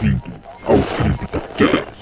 [0.00, 0.32] bem-vindo
[0.64, 1.98] ao CryptoCast.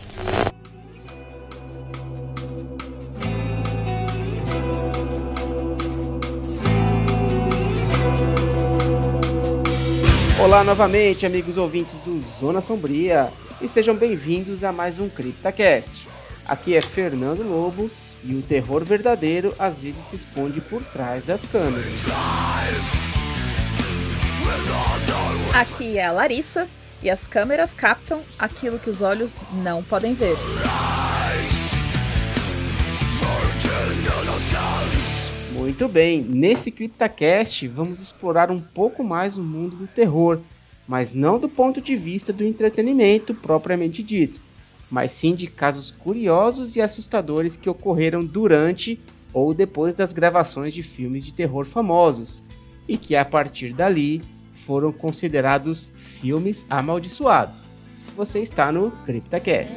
[10.42, 16.06] Olá novamente, amigos ouvintes do Zona Sombria, e sejam bem-vindos a mais um CryptoCast.
[16.46, 17.90] Aqui é Fernando Lobo
[18.22, 21.86] e o terror verdadeiro às vezes se esconde por trás das câmeras.
[25.54, 26.68] Aqui é a Larissa
[27.02, 30.36] e as câmeras captam aquilo que os olhos não podem ver.
[35.52, 40.40] Muito bem, nesse CryptoCast vamos explorar um pouco mais o mundo do terror,
[40.86, 44.40] mas não do ponto de vista do entretenimento propriamente dito,
[44.90, 49.00] mas sim de casos curiosos e assustadores que ocorreram durante
[49.32, 52.42] ou depois das gravações de filmes de terror famosos,
[52.88, 54.22] e que a partir dali
[54.64, 55.90] foram considerados
[56.26, 57.56] filmes amaldiçoados.
[58.16, 59.72] Você está no CryptoCast.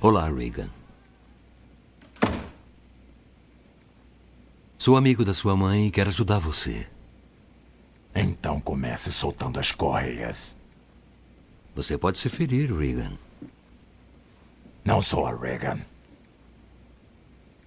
[0.00, 0.68] Olá, Regan.
[4.76, 6.88] Sou amigo da sua mãe e quero ajudar você.
[8.12, 10.56] Então comece soltando as correias.
[11.72, 13.12] Você pode se ferir, Regan.
[14.84, 15.78] Não sou a Regan.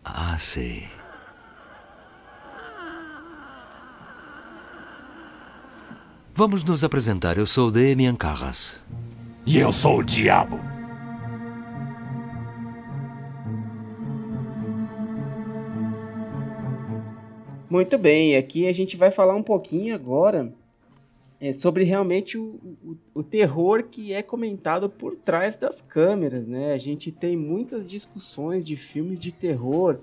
[0.03, 0.89] Ah, sei.
[6.38, 7.38] Vamos nos apresentar.
[7.38, 8.83] Eu sou Damian Carras.
[9.45, 10.59] E eu sou o diabo.
[17.69, 20.53] Muito bem, aqui a gente vai falar um pouquinho agora
[21.39, 26.73] é, sobre realmente o, o, o, terror que é comentado por trás das câmeras, né?
[26.73, 29.99] A gente tem muitas discussões de filmes de terror,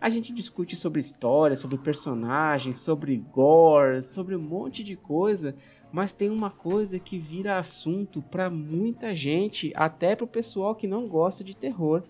[0.00, 5.54] a gente discute sobre história, sobre personagens, sobre gore, sobre um monte de coisa,
[5.90, 10.86] mas tem uma coisa que vira assunto para muita gente, até para o pessoal que
[10.86, 12.02] não gosta de terror,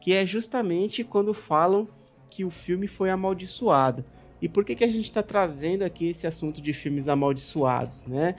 [0.00, 1.88] que é justamente quando falam
[2.30, 4.04] que o filme foi amaldiçoado.
[4.40, 8.34] E por que, que a gente está trazendo aqui esse assunto de filmes amaldiçoados, né?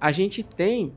[0.00, 0.92] A gente tem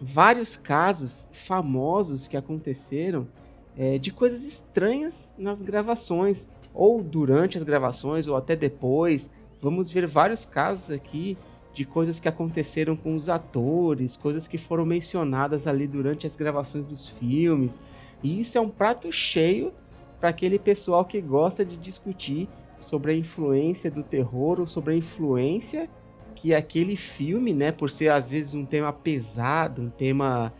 [0.00, 3.28] vários casos famosos que aconteceram
[3.76, 9.30] é, de coisas estranhas nas gravações, ou durante as gravações, ou até depois.
[9.60, 11.36] Vamos ver vários casos aqui
[11.74, 16.84] de coisas que aconteceram com os atores, coisas que foram mencionadas ali durante as gravações
[16.84, 17.80] dos filmes.
[18.22, 19.72] E isso é um prato cheio
[20.20, 22.48] para aquele pessoal que gosta de discutir
[22.80, 25.88] sobre a influência do terror ou sobre a influência
[26.36, 30.52] que aquele filme, né, por ser às vezes um tema pesado, um tema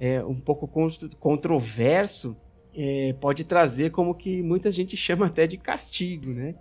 [0.00, 0.68] é, um pouco
[1.18, 2.36] controverso,
[2.76, 6.54] é, pode trazer como que muita gente chama até de castigo, né?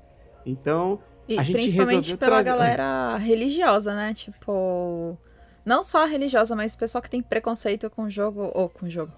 [0.45, 2.43] Então, e a gente principalmente pela trazer...
[2.43, 4.13] galera religiosa, né?
[4.13, 5.17] Tipo,
[5.65, 9.11] não só a religiosa, mas o pessoal que tem preconceito com jogo ou com jogo,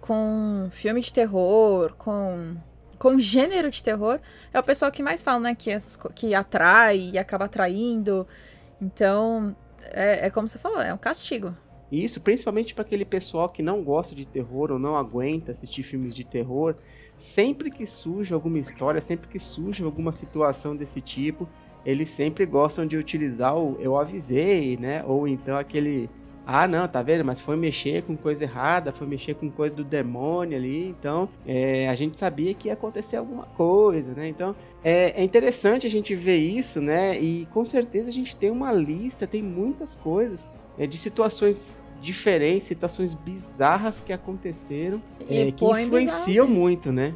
[0.00, 2.56] com filme de terror, com
[2.98, 4.18] com gênero de terror,
[4.52, 5.54] é o pessoal que mais fala, né?
[5.54, 8.26] Que, essas, que atrai e acaba atraindo.
[8.80, 9.54] Então,
[9.92, 11.54] é, é como você falou, é um castigo.
[12.02, 16.14] Isso, principalmente para aquele pessoal que não gosta de terror ou não aguenta assistir filmes
[16.14, 16.74] de terror.
[17.18, 21.48] Sempre que surge alguma história, sempre que surge alguma situação desse tipo,
[21.86, 25.04] eles sempre gostam de utilizar o eu avisei, né?
[25.06, 26.10] Ou então aquele
[26.46, 27.24] ah, não, tá vendo?
[27.24, 30.88] Mas foi mexer com coisa errada, foi mexer com coisa do demônio ali.
[30.88, 34.28] Então, é, a gente sabia que ia acontecer alguma coisa, né?
[34.28, 37.18] Então, é, é, interessante a gente ver isso, né?
[37.18, 40.46] E com certeza a gente tem uma lista, tem muitas coisas
[40.78, 47.14] é, de situações diferentes, situações bizarras que aconteceram, é, que influenciam muito, né?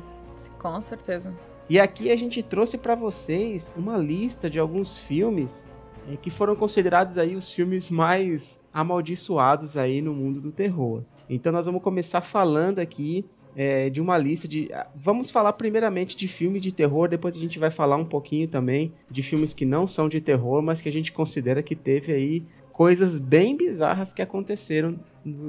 [0.58, 1.34] Com certeza.
[1.68, 5.68] E aqui a gente trouxe para vocês uma lista de alguns filmes
[6.10, 11.02] é, que foram considerados aí os filmes mais amaldiçoados aí no mundo do terror.
[11.28, 13.24] Então nós vamos começar falando aqui
[13.54, 14.70] é, de uma lista de.
[14.94, 18.92] Vamos falar primeiramente de filme de terror, depois a gente vai falar um pouquinho também
[19.10, 22.42] de filmes que não são de terror, mas que a gente considera que teve aí
[22.78, 25.00] coisas bem bizarras que aconteceram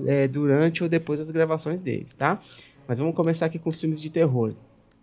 [0.08, 2.42] é, durante ou depois das gravações deles, tá?
[2.88, 4.56] Mas vamos começar aqui com os filmes de terror.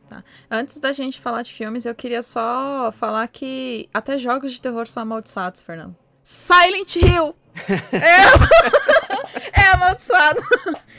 [0.08, 0.25] Tá.
[0.50, 4.88] Antes da gente falar de filmes, eu queria só falar que até jogos de terror
[4.88, 5.94] são amaldiçoados, Fernando.
[6.20, 7.32] Silent Hill!
[7.93, 10.43] É, é amaldiçoado.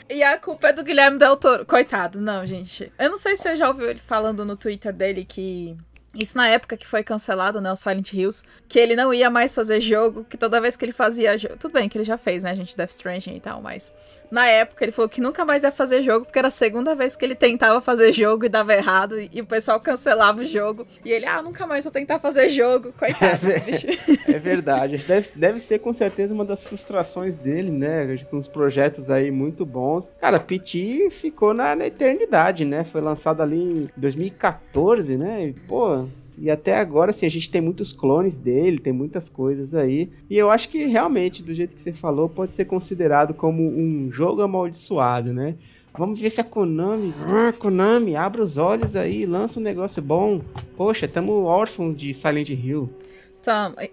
[0.08, 1.66] E a culpa é do Guilherme Del Toro.
[1.66, 2.90] Coitado, não, gente.
[2.98, 5.76] Eu não sei se você já ouviu ele falando no Twitter dele que.
[6.18, 9.54] Isso na época que foi cancelado, né, o Silent Hills, que ele não ia mais
[9.54, 11.56] fazer jogo, que toda vez que ele fazia jogo...
[11.56, 13.94] Tudo bem que ele já fez, né, gente, Death Stranding e tal, mas
[14.30, 17.16] Na época, ele falou que nunca mais ia fazer jogo, porque era a segunda vez
[17.16, 20.86] que ele tentava fazer jogo e dava errado, e o pessoal cancelava o jogo.
[21.04, 22.92] E ele, ah, nunca mais vou tentar fazer jogo.
[22.98, 23.86] Coitado, bicho.
[24.28, 24.98] É verdade.
[24.98, 28.18] Deve, deve ser com certeza uma das frustrações dele, né?
[28.30, 30.10] Com uns projetos aí muito bons.
[30.20, 32.84] Cara, Piti ficou na, na eternidade, né?
[32.84, 35.46] Foi lançado ali em 2014, né?
[35.46, 36.06] E, pô,
[36.40, 40.08] e até agora, assim, a gente tem muitos clones dele, tem muitas coisas aí.
[40.28, 44.10] E eu acho que realmente, do jeito que você falou, pode ser considerado como um
[44.12, 45.54] jogo amaldiçoado, né?
[45.96, 47.12] Vamos ver se a Konami.
[47.26, 50.40] Ah, Konami, abre os olhos aí, lança um negócio bom.
[50.76, 52.88] Poxa, tamo órfão de Silent Hill.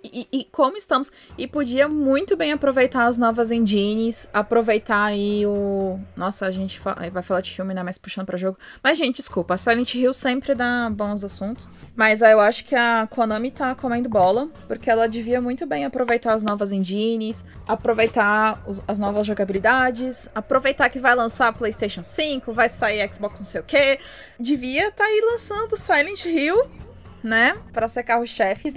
[0.03, 1.11] E, e, como estamos.
[1.37, 5.99] E podia muito bem aproveitar as novas engines, aproveitar aí o.
[6.15, 7.83] Nossa, a gente vai falar de filme, né?
[7.83, 8.57] Mas puxando pra jogo.
[8.83, 11.69] Mas, gente, desculpa, Silent Hill sempre dá bons assuntos.
[11.95, 16.33] Mas eu acho que a Konami tá comendo bola, porque ela devia muito bem aproveitar
[16.33, 22.67] as novas engines, aproveitar os, as novas jogabilidades, aproveitar que vai lançar PlayStation 5, vai
[22.67, 23.99] sair Xbox não sei o quê.
[24.39, 26.84] Devia tá aí lançando Silent Hill
[27.25, 27.57] né?
[27.73, 28.71] Para ser carro-chefe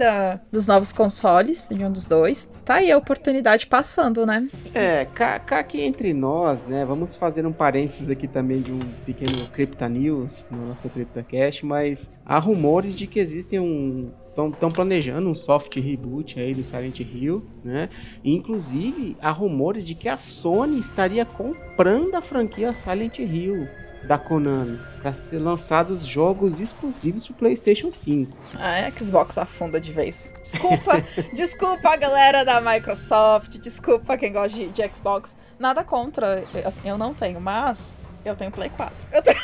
[0.51, 2.51] dos novos consoles, de um dos dois.
[2.65, 4.47] Tá aí a oportunidade passando, né?
[4.73, 6.83] É, cá, cá aqui entre nós, né?
[6.83, 12.09] Vamos fazer um parênteses aqui também de um pequeno Crypta News no nosso CryptoCast, mas
[12.25, 17.43] há rumores de que existem um estão planejando um soft reboot aí do Silent Hill,
[17.63, 17.89] né?
[18.23, 23.67] inclusive, há rumores de que a Sony estaria comprando a franquia Silent Hill
[24.03, 28.31] da Konami para ser lançados jogos exclusivos pro PlayStation 5.
[28.57, 30.31] Ah, é, Xbox afunda de vez.
[30.41, 31.03] Desculpa,
[31.33, 35.35] desculpa a galera da Microsoft, desculpa quem gosta de, de Xbox.
[35.57, 37.93] Nada contra, assim, eu não tenho, mas
[38.23, 38.95] eu tenho Play 4.
[39.11, 39.39] Eu tenho...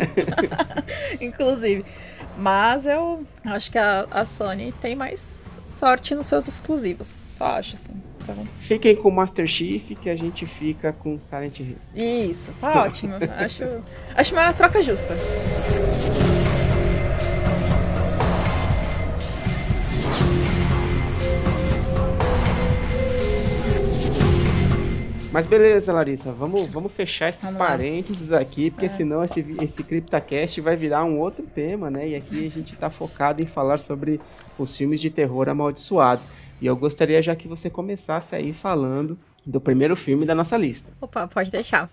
[1.20, 1.84] Inclusive.
[2.36, 7.18] Mas eu acho que a, a Sony tem mais sorte nos seus exclusivos.
[7.32, 7.94] Só acho, assim.
[8.22, 8.46] Então...
[8.60, 11.76] Fiquem com Master Chief que a gente fica com Silent Hill.
[11.94, 13.14] Isso, tá ótimo.
[13.38, 13.64] acho,
[14.14, 15.14] acho uma troca justa.
[25.36, 28.40] Mas beleza, Larissa, vamos, vamos fechar esse vamos parênteses lá.
[28.40, 28.88] aqui, porque é.
[28.88, 32.08] senão esse, esse CryptaCast vai virar um outro tema, né?
[32.08, 34.18] E aqui a gente tá focado em falar sobre
[34.58, 36.26] os filmes de terror amaldiçoados.
[36.58, 40.90] E eu gostaria já que você começasse aí falando do primeiro filme da nossa lista.
[41.02, 41.90] Opa, pode deixar.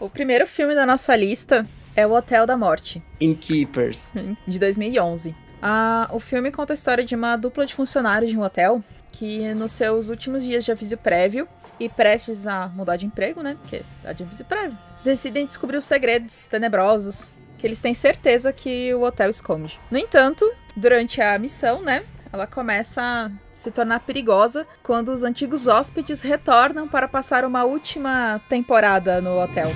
[0.00, 3.02] O primeiro filme da nossa lista é O Hotel da Morte.
[3.20, 4.00] Innkeepers.
[4.48, 5.34] De 2011.
[5.60, 9.52] Ah, o filme conta a história de uma dupla de funcionários de um hotel que,
[9.52, 11.46] nos seus últimos dias de aviso prévio
[11.80, 13.56] e prestes a mudar de emprego, né?
[13.60, 18.94] Porque tá de aviso prévio, decidem descobrir os segredos tenebrosos que eles têm certeza que
[18.94, 19.80] o hotel esconde.
[19.90, 22.04] No entanto, durante a missão, né?
[22.32, 28.40] Ela começa a se tornar perigosa quando os antigos hóspedes retornam para passar uma última
[28.48, 29.70] temporada no hotel.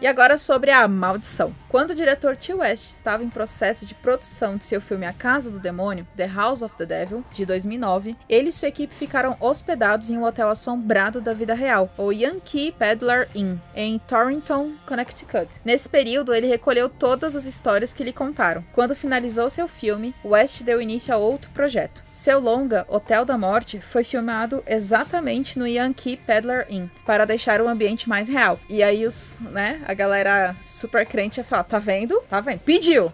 [0.00, 1.54] E agora sobre a maldição.
[1.72, 2.52] Quando o diretor T.
[2.52, 6.60] West estava em processo de produção de seu filme A Casa do Demônio, The House
[6.60, 11.18] of the Devil, de 2009, ele e sua equipe ficaram hospedados em um hotel assombrado
[11.18, 15.48] da vida real, o Yankee Peddler Inn, em Torrington, Connecticut.
[15.64, 18.62] Nesse período, ele recolheu todas as histórias que lhe contaram.
[18.74, 22.04] Quando finalizou seu filme, West deu início a outro projeto.
[22.12, 27.68] Seu longa, Hotel da Morte, foi filmado exatamente no Yankee Peddler Inn, para deixar o
[27.68, 28.60] ambiente mais real.
[28.68, 32.20] E aí os, né, a galera super crente ia tá vendo?
[32.28, 32.60] Tá vendo?
[32.60, 33.12] Pediu.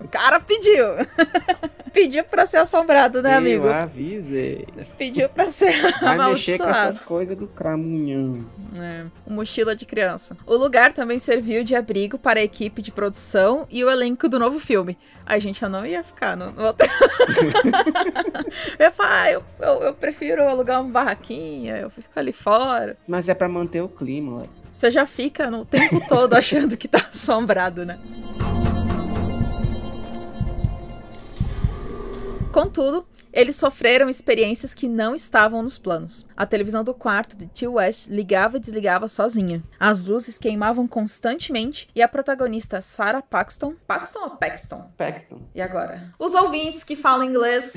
[0.00, 0.86] o cara pediu.
[1.92, 3.66] pediu pra ser assombrado, né, amigo?
[3.66, 4.66] Eu avisei.
[4.96, 8.44] Pediu pra ser Vai mexer com essas coisas do cramunhão.
[8.78, 10.36] É, mochila de criança.
[10.46, 14.38] O lugar também serviu de abrigo para a equipe de produção e o elenco do
[14.38, 14.96] novo filme.
[15.26, 16.88] A gente, eu não ia ficar no, no hotel.
[18.78, 22.96] eu ia falar, ah, eu, eu, eu, prefiro alugar uma barraquinha, eu fico ali fora.
[23.06, 24.48] Mas é para manter o clima, ué.
[24.72, 27.98] Você já fica no tempo todo achando que tá assombrado, né?
[32.52, 36.26] Contudo, eles sofreram experiências que não estavam nos planos.
[36.36, 37.68] A televisão do quarto de T.
[37.68, 39.62] West ligava e desligava sozinha.
[39.78, 43.74] As luzes queimavam constantemente e a protagonista Sarah Paxton.
[43.86, 44.90] Paxton ou Paxton?
[44.96, 45.42] Paxton.
[45.54, 46.12] E agora?
[46.18, 47.74] Os ouvintes que falam inglês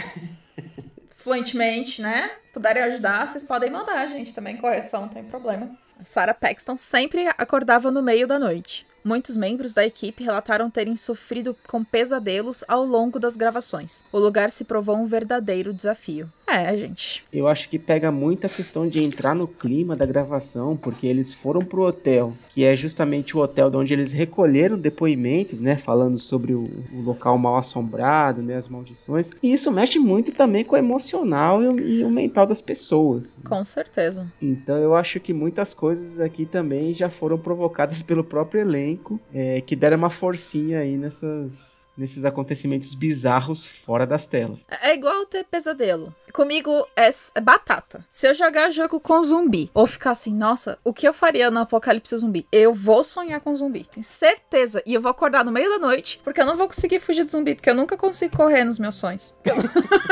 [1.17, 2.31] fluentemente, né?
[2.51, 5.77] Puderem ajudar, vocês podem mandar, a gente, também correção, não tem problema.
[6.05, 8.85] Sarah Paxton sempre acordava no meio da noite.
[9.03, 14.03] Muitos membros da equipe relataram terem sofrido com pesadelos ao longo das gravações.
[14.11, 16.31] O lugar se provou um verdadeiro desafio.
[16.47, 17.23] É, gente.
[17.31, 21.33] Eu acho que pega muito a questão de entrar no clima da gravação, porque eles
[21.33, 26.19] foram pro hotel, que é justamente o hotel de onde eles recolheram depoimentos, né, falando
[26.19, 29.29] sobre o, o local mal assombrado, né, as maldições.
[29.41, 33.23] E isso mexe muito também com o emocional e o, e o mental das pessoas.
[33.43, 34.31] Com certeza.
[34.41, 39.61] Então eu acho que muitas coisas aqui também já foram provocadas pelo próprio elenco, é,
[39.61, 44.59] que deram uma forcinha aí nessas nesses acontecimentos bizarros fora das telas.
[44.81, 46.13] É igual ter pesadelo.
[46.33, 48.05] Comigo é, é batata.
[48.09, 51.59] Se eu jogar jogo com zumbi, ou ficar assim, nossa, o que eu faria no
[51.59, 52.47] apocalipse zumbi?
[52.51, 53.87] Eu vou sonhar com zumbi.
[53.91, 54.81] Tenho certeza.
[54.85, 57.31] E eu vou acordar no meio da noite, porque eu não vou conseguir fugir do
[57.31, 59.33] zumbi, porque eu nunca consigo correr nos meus sonhos.
[59.45, 59.55] Eu,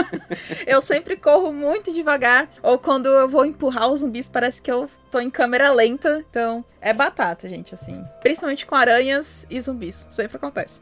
[0.75, 4.87] eu sempre corro muito devagar, ou quando eu vou empurrar os zumbis, parece que eu
[5.11, 8.03] tô em câmera lenta, então é batata, gente, assim.
[8.21, 10.07] Principalmente com aranhas e zumbis.
[10.09, 10.81] Sempre acontece.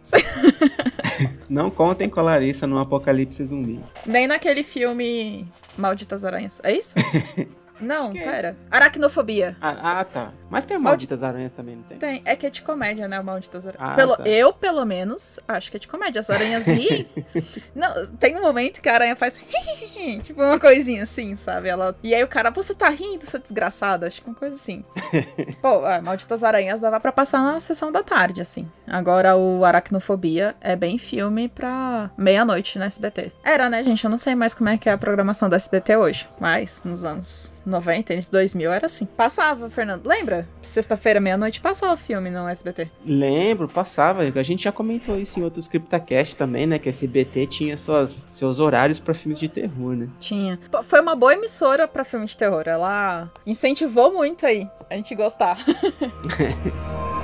[1.50, 3.80] Não contem com a Larissa no Apocalipse Zumbi.
[4.06, 6.62] Nem naquele filme Malditas Aranhas.
[6.64, 6.96] É isso?
[7.80, 8.56] Não, pera.
[8.70, 9.56] Aracnofobia.
[9.62, 10.32] Ah, ah, tá.
[10.50, 11.98] Mas tem Malditas Aranhas também, não tem?
[11.98, 12.22] Tem.
[12.26, 13.22] É que é de comédia, né?
[13.22, 13.92] Malditas Aranhas.
[13.92, 14.24] Ah, pelo, tá.
[14.24, 16.20] Eu, pelo menos, acho que é de comédia.
[16.20, 17.08] As aranhas riem.
[17.76, 19.40] não, tem um momento que a aranha faz
[20.24, 21.70] tipo uma coisinha assim, sabe?
[21.70, 21.96] Ela...
[22.04, 24.06] E aí o cara, você tá rindo, seu desgraçado?
[24.06, 24.84] Acho que é uma coisa assim.
[25.62, 28.70] Pô, ah, Malditas Aranhas dava pra passar na sessão da tarde, assim.
[28.88, 33.32] Agora o Aracnofobia é bem filme pra meia-noite no SBT.
[33.44, 34.04] Era, né, gente?
[34.04, 36.28] Eu não sei mais como é que é a programação do SBT hoje.
[36.40, 39.06] Mas nos anos 90, início 2000 era assim.
[39.06, 40.06] Passava, Fernando.
[40.06, 40.48] Lembra?
[40.62, 42.90] Sexta-feira, meia-noite, passava filme no SBT.
[43.06, 44.24] Lembro, passava.
[44.24, 46.80] A gente já comentou isso em outros CryptaCast também, né?
[46.80, 50.08] Que a SBT tinha suas, seus horários pra filmes de terror, né?
[50.20, 50.60] Tinha.
[50.84, 52.64] Foi uma boa emissora pra filme de terror.
[52.66, 55.58] Ela incentivou muito aí a gente gostar.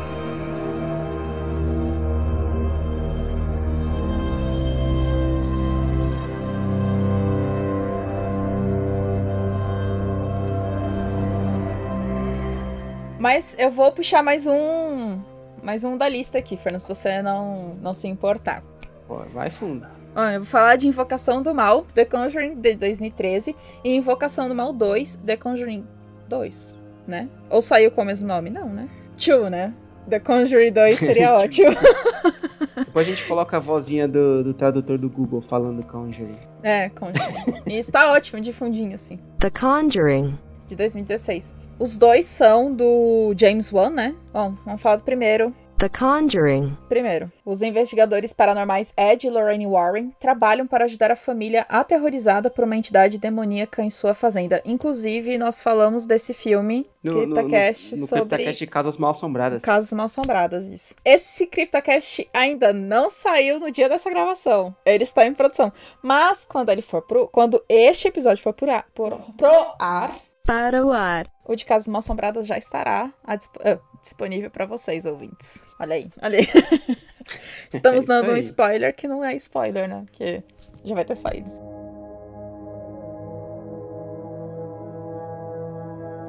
[13.25, 15.19] Mas eu vou puxar mais um.
[15.63, 18.61] Mais um da lista aqui, Fernando, se você não, não se importar.
[19.07, 19.83] Pô, vai fundo.
[20.15, 24.53] Ó, eu vou falar de Invocação do Mal, The Conjuring de 2013, e Invocação do
[24.53, 25.87] Mal 2, The Conjuring
[26.29, 27.27] 2, né?
[27.49, 28.51] Ou saiu com o mesmo nome?
[28.51, 28.87] Não, né?
[29.17, 29.73] Two, né?
[30.07, 31.71] The Conjuring 2 seria ótimo.
[32.77, 36.37] Depois a gente coloca a vozinha do, do tradutor do Google falando Conjuring.
[36.61, 37.63] é, Conjuring.
[37.65, 39.17] E isso tá ótimo, de fundinho, assim.
[39.39, 40.37] The Conjuring.
[40.67, 41.64] De 2016.
[41.79, 44.15] Os dois são do James Wan, né?
[44.33, 45.53] Bom, vamos falar do primeiro.
[45.77, 46.77] The Conjuring.
[46.87, 52.63] Primeiro, os investigadores paranormais Ed e Lorraine Warren trabalham para ajudar a família aterrorizada por
[52.63, 54.61] uma entidade demoníaca em sua fazenda.
[54.63, 59.11] Inclusive, nós falamos desse filme, No, no, no, CryptoCast, no sobre CryptaCast de Casas Mal
[59.11, 59.61] Assombradas.
[59.61, 60.95] Casas Mal Assombradas, isso.
[61.03, 64.73] Esse CryptoCast ainda não saiu no dia dessa gravação.
[64.85, 65.73] Ele está em produção.
[66.01, 67.27] Mas quando ele for pro.
[67.27, 71.27] Quando este episódio for pro ar, por- pro ar Para o ar.
[71.43, 75.63] o de Casas Mal Assombradas já estará à disp- ah, disponível para vocês, ouvintes.
[75.79, 76.47] Olha aí, olha aí.
[77.73, 80.05] Estamos É dando um spoiler que não é spoiler, né?
[80.11, 80.43] Que
[80.83, 81.49] já vai ter saído.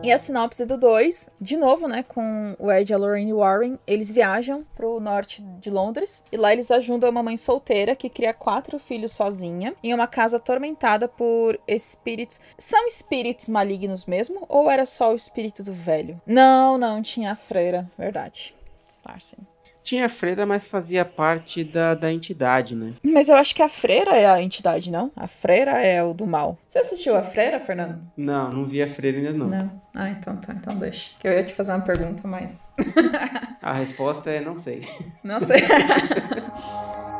[0.06, 3.76] E a sinopse do 2, de novo, né, com o Ed e a Lorraine Warren,
[3.84, 8.32] eles viajam pro norte de Londres e lá eles ajudam uma mãe solteira que cria
[8.32, 12.40] quatro filhos sozinha em uma casa atormentada por espíritos.
[12.56, 16.22] São espíritos malignos mesmo ou era só o espírito do velho?
[16.24, 18.54] Não, não, tinha a freira, verdade.
[18.86, 19.40] Disfarcem.
[19.86, 22.94] Tinha freira, mas fazia parte da, da entidade, né?
[23.04, 25.12] Mas eu acho que a freira é a entidade, não?
[25.14, 26.58] A freira é o do mal.
[26.66, 28.00] Você assistiu a freira, Fernando?
[28.16, 29.46] Não, não vi a freira ainda não.
[29.46, 29.82] Não.
[29.94, 31.12] Ah, então tá, então deixa.
[31.20, 32.68] Que eu ia te fazer uma pergunta, mas.
[33.62, 34.82] A resposta é não sei.
[35.22, 35.62] Não sei.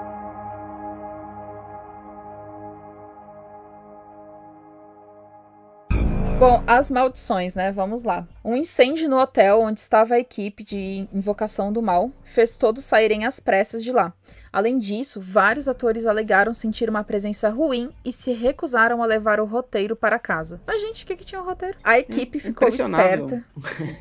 [6.38, 7.72] Bom, as maldições, né?
[7.72, 8.28] Vamos lá.
[8.44, 13.24] Um incêndio no hotel onde estava a equipe de Invocação do Mal fez todos saírem
[13.24, 14.12] às pressas de lá.
[14.56, 19.44] Além disso, vários atores alegaram sentir uma presença ruim e se recusaram a levar o
[19.44, 20.62] roteiro para casa.
[20.66, 21.76] Mas, gente, o que, que tinha o roteiro?
[21.84, 23.26] A equipe ficou Impressionável.
[23.26, 23.44] esperta.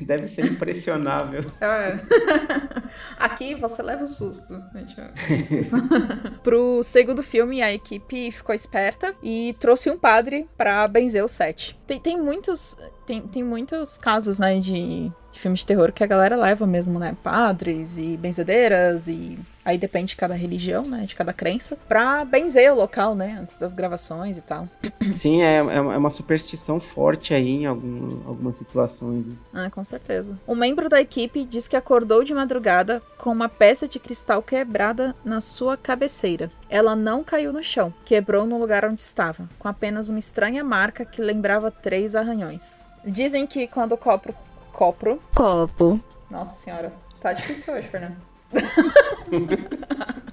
[0.00, 1.44] Deve ser impressionável.
[1.60, 2.00] É.
[3.20, 4.58] Aqui você leva o susto.
[4.74, 4.96] Gente,
[6.42, 11.78] Pro segundo filme, a equipe ficou esperta e trouxe um padre pra benzer o set.
[11.86, 12.78] Tem, tem muitos.
[13.04, 16.98] Tem, tem muitos casos, né, de, de filmes de terror que a galera leva mesmo,
[16.98, 17.14] né?
[17.22, 21.04] Padres e benzedeiras e aí depende de cada religião, né?
[21.06, 23.38] De cada crença, pra benzer o local, né?
[23.40, 24.68] Antes das gravações e tal.
[25.16, 29.26] Sim, é, é uma superstição forte aí em algum, algumas situações.
[29.52, 30.38] Ah, com certeza.
[30.48, 35.14] Um membro da equipe diz que acordou de madrugada com uma peça de cristal quebrada
[35.24, 36.50] na sua cabeceira.
[36.70, 41.04] Ela não caiu no chão, quebrou no lugar onde estava, com apenas uma estranha marca
[41.04, 42.88] que lembrava três arranhões.
[43.04, 44.34] Dizem que quando o copo
[44.76, 45.18] Copro.
[45.34, 45.98] Copo.
[46.30, 46.92] Nossa senhora.
[47.18, 48.16] Tá difícil hoje, Fernando.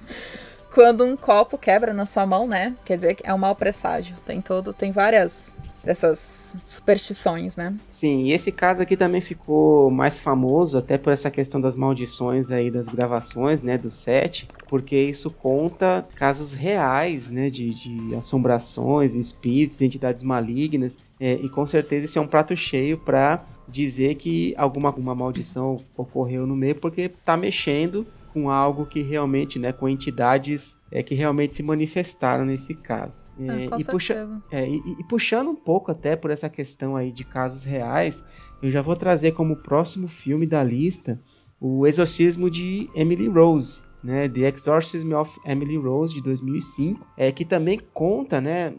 [0.70, 2.76] Quando um copo quebra na sua mão, né?
[2.84, 4.14] Quer dizer que é um mau presságio.
[4.26, 7.74] Tem todo, tem várias dessas superstições, né?
[7.88, 12.50] Sim, e esse caso aqui também ficou mais famoso até por essa questão das maldições
[12.50, 19.14] aí das gravações, né, do set, porque isso conta casos reais, né, de, de assombrações,
[19.14, 24.54] espíritos, entidades malignas, é, e com certeza isso é um prato cheio para dizer que
[24.56, 29.88] alguma, alguma maldição ocorreu no meio porque está mexendo com algo que realmente, né, com
[29.88, 33.22] entidades é, que realmente se manifestaram nesse caso.
[33.38, 37.24] É, e, puxa, é, e, e, puxando um pouco até por essa questão aí de
[37.24, 38.24] casos reais,
[38.62, 41.20] eu já vou trazer como próximo filme da lista
[41.60, 47.44] o Exorcismo de Emily Rose, né, The Exorcism of Emily Rose de 2005, é que
[47.44, 48.72] também conta, né,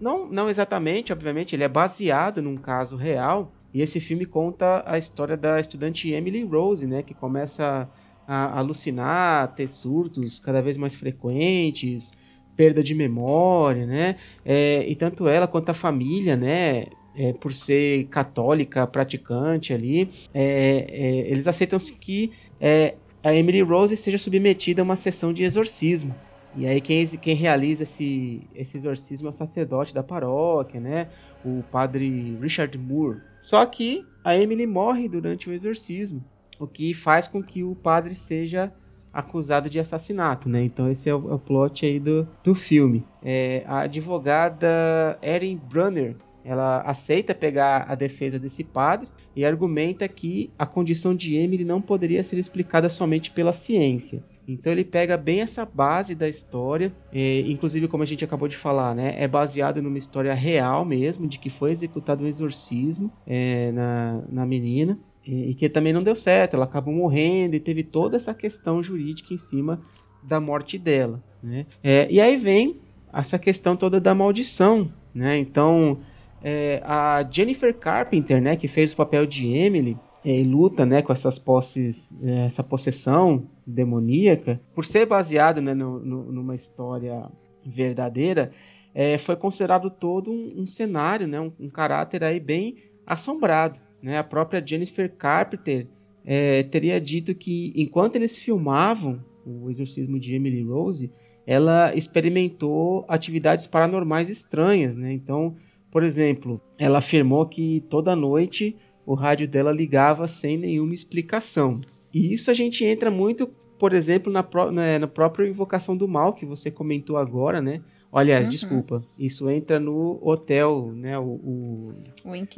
[0.00, 4.98] não, não exatamente, obviamente, ele é baseado num caso real, e esse filme conta a
[4.98, 7.88] história da estudante Emily Rose, né, que começa
[8.26, 12.12] a alucinar, ter surtos cada vez mais frequentes,
[12.56, 14.16] perda de memória, né?
[14.44, 16.86] É, e tanto ela quanto a família, né?
[17.14, 23.96] É, por ser católica, praticante ali, é, é eles aceitam que é, a Emily Rose
[23.98, 26.14] seja submetida a uma sessão de exorcismo.
[26.56, 31.08] E aí quem, quem realiza esse, esse exorcismo é o sacerdote da paróquia, né?
[31.44, 33.20] O padre Richard Moore.
[33.40, 36.22] Só que a Emily morre durante o exorcismo,
[36.58, 38.72] o que faz com que o padre seja
[39.12, 40.64] acusado de assassinato, né?
[40.64, 43.04] Então esse é o, é o plot aí do, do filme.
[43.22, 50.50] É, a advogada Erin Brunner, ela aceita pegar a defesa desse padre e argumenta que
[50.58, 54.22] a condição de Emily não poderia ser explicada somente pela ciência.
[54.46, 58.56] Então ele pega bem essa base da história, é, inclusive como a gente acabou de
[58.56, 63.70] falar, né, é baseado numa história real mesmo, de que foi executado um exorcismo é,
[63.72, 67.84] na, na menina, e, e que também não deu certo, ela acabou morrendo e teve
[67.84, 69.80] toda essa questão jurídica em cima
[70.22, 71.22] da morte dela.
[71.42, 71.66] Né?
[71.82, 72.76] É, e aí vem
[73.12, 75.36] essa questão toda da maldição, né?
[75.36, 75.98] Então
[76.42, 81.12] é, a Jennifer Carpenter, né, que fez o papel de Emily, é, luta né, com
[81.12, 87.24] essas posses, é, essa possessão demoníaca, por ser baseado né, no, no, numa história
[87.64, 88.52] verdadeira,
[88.94, 93.78] é, foi considerado todo um, um cenário, né, um, um, caráter aí bem assombrado.
[94.02, 94.18] Né?
[94.18, 95.86] A própria Jennifer Carpenter
[96.24, 101.10] é, teria dito que enquanto eles filmavam o exorcismo de Emily Rose,
[101.46, 104.94] ela experimentou atividades paranormais estranhas.
[104.94, 105.12] Né?
[105.12, 105.56] Então,
[105.90, 111.80] por exemplo, ela afirmou que toda noite o rádio dela ligava sem nenhuma explicação.
[112.12, 116.34] E isso a gente entra muito, por exemplo, na, na, na própria invocação do mal
[116.34, 117.82] que você comentou agora, né?
[118.12, 118.50] Aliás, uhum.
[118.50, 121.18] desculpa, isso entra no hotel, né?
[121.18, 121.94] O, o,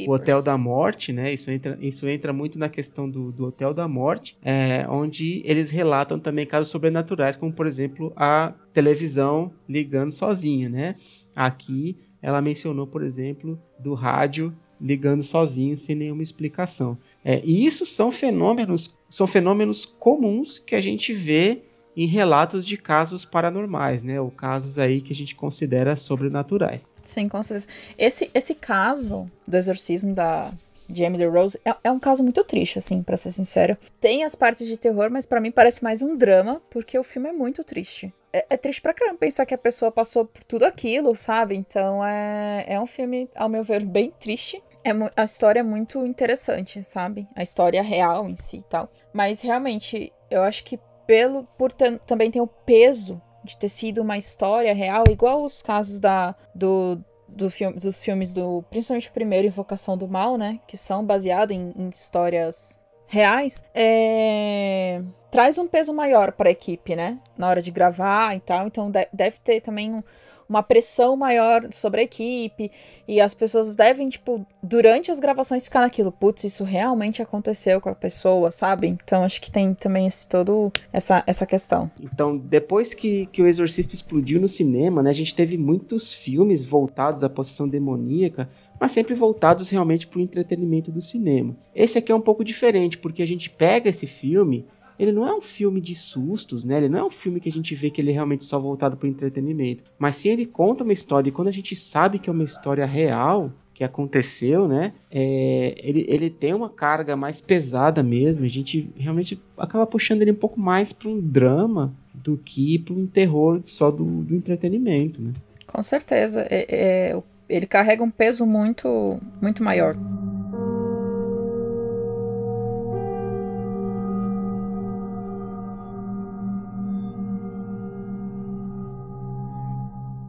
[0.08, 1.32] o, hotel da morte, né?
[1.32, 5.70] Isso entra, isso entra muito na questão do, do hotel da morte, é, onde eles
[5.70, 10.96] relatam também casos sobrenaturais, como por exemplo a televisão ligando sozinha, né?
[11.36, 14.52] Aqui ela mencionou, por exemplo, do rádio
[14.84, 16.98] ligando sozinho sem nenhuma explicação.
[17.24, 21.62] É, e isso são fenômenos, são fenômenos comuns que a gente vê
[21.96, 24.20] em relatos de casos paranormais, né?
[24.20, 26.82] Ou casos aí que a gente considera sobrenaturais.
[27.02, 27.68] Sim, com certeza.
[27.96, 30.52] Esse, esse caso do exorcismo da
[30.86, 33.74] de Emily Rose é, é um caso muito triste, assim, para ser sincero.
[33.98, 37.30] Tem as partes de terror, mas para mim parece mais um drama, porque o filme
[37.30, 38.12] é muito triste.
[38.30, 41.54] É, é, triste pra caramba pensar que a pessoa passou por tudo aquilo, sabe?
[41.54, 44.62] Então é, é um filme, ao meu ver, bem triste.
[44.84, 47.26] É, a história é muito interessante, sabe?
[47.34, 48.90] A história real em si e tal.
[49.12, 54.16] Mas realmente, eu acho que pelo por também tem o peso de ter sido uma
[54.16, 59.46] história real, igual os casos da do, do filme, dos filmes do principalmente o primeiro
[59.46, 65.02] Invocação do Mal, né, que são baseados em, em histórias reais, é...
[65.30, 68.66] traz um peso maior para a equipe, né, na hora de gravar e tal.
[68.66, 70.02] Então deve ter também um,
[70.48, 72.70] uma pressão maior sobre a equipe
[73.06, 77.88] e as pessoas devem, tipo, durante as gravações ficar naquilo, putz, isso realmente aconteceu com
[77.88, 78.88] a pessoa, sabe?
[78.88, 81.90] Então acho que tem também esse todo essa, essa questão.
[82.00, 86.64] Então, depois que, que o Exorcista explodiu no cinema, né, a gente teve muitos filmes
[86.64, 91.56] voltados à possessão demoníaca, mas sempre voltados realmente para o entretenimento do cinema.
[91.74, 94.66] Esse aqui é um pouco diferente, porque a gente pega esse filme,
[94.98, 96.78] ele não é um filme de sustos, né?
[96.78, 98.96] Ele não é um filme que a gente vê que ele é realmente só voltado
[98.96, 102.28] para o entretenimento, mas sim ele conta uma história e quando a gente sabe que
[102.28, 104.92] é uma história real, que aconteceu, né?
[105.10, 108.44] É, ele, ele tem uma carga mais pesada mesmo.
[108.44, 112.94] A gente realmente acaba puxando ele um pouco mais para um drama do que para
[112.94, 115.32] um terror só do, do entretenimento, né?
[115.66, 116.46] Com certeza.
[116.48, 119.96] É, é, ele carrega um peso muito, muito maior.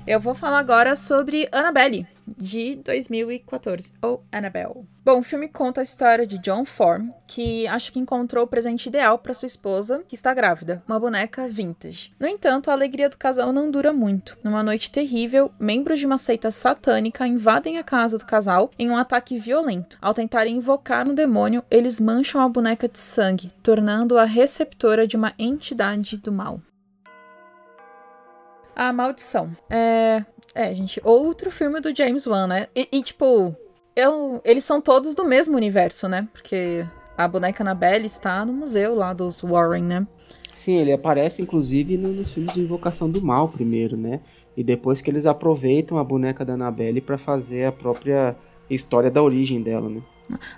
[0.07, 4.85] Eu vou falar agora sobre Annabelle, de 2014, ou Annabelle.
[5.03, 8.85] Bom, o filme conta a história de John Form, que acha que encontrou o presente
[8.85, 12.11] ideal para sua esposa, que está grávida, uma boneca vintage.
[12.19, 14.37] No entanto, a alegria do casal não dura muito.
[14.43, 18.97] Numa noite terrível, membros de uma seita satânica invadem a casa do casal em um
[18.97, 19.97] ataque violento.
[19.99, 25.33] Ao tentarem invocar um demônio, eles mancham a boneca de sangue, tornando-a receptora de uma
[25.39, 26.61] entidade do mal.
[28.75, 29.49] A Maldição.
[29.69, 30.25] É.
[30.53, 32.67] É, gente, outro filme do James Wan, né?
[32.73, 33.53] E, e, tipo,
[33.93, 36.29] eu, eles são todos do mesmo universo, né?
[36.31, 36.85] Porque
[37.17, 40.07] a boneca Annabelle está no museu lá dos Warren, né?
[40.53, 44.21] Sim, ele aparece inclusive no, nos filmes de Invocação do Mal primeiro, né?
[44.55, 48.35] E depois que eles aproveitam a boneca da Annabelle para fazer a própria
[48.69, 50.01] história da origem dela, né?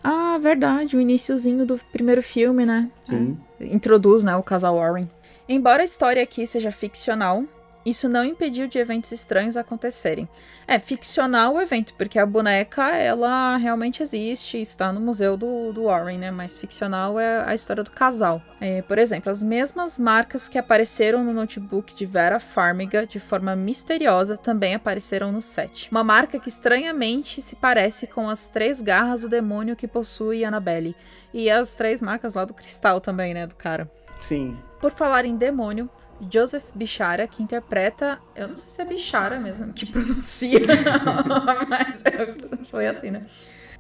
[0.03, 2.89] Ah, verdade, o iníciozinho do primeiro filme, né?
[3.03, 3.38] Sim.
[3.60, 5.10] É, introduz, né, o casal Warren.
[5.49, 7.43] Embora a história aqui seja ficcional,
[7.89, 10.28] isso não impediu de eventos estranhos acontecerem.
[10.67, 15.86] É ficcional o evento, porque a boneca, ela realmente existe, está no museu do, do
[15.86, 16.30] Warren, né?
[16.30, 18.41] Mas ficcional é a história do casal.
[18.60, 23.56] É, por exemplo, as mesmas marcas que apareceram no notebook de Vera Farmiga de forma
[23.56, 25.89] misteriosa também apareceram no set.
[25.89, 30.93] Uma marca que estranhamente se parece com as três garras do demônio que possui Annabelle.
[31.34, 33.47] E as três marcas lá do cristal também, né?
[33.47, 33.89] Do cara.
[34.23, 34.58] Sim.
[34.82, 35.89] Por falar em demônio,
[36.32, 38.19] Joseph Bichara, que interpreta.
[38.36, 40.60] Eu não sei se é Bichara mesmo que pronuncia,
[41.67, 42.03] mas
[42.69, 43.25] foi assim, né?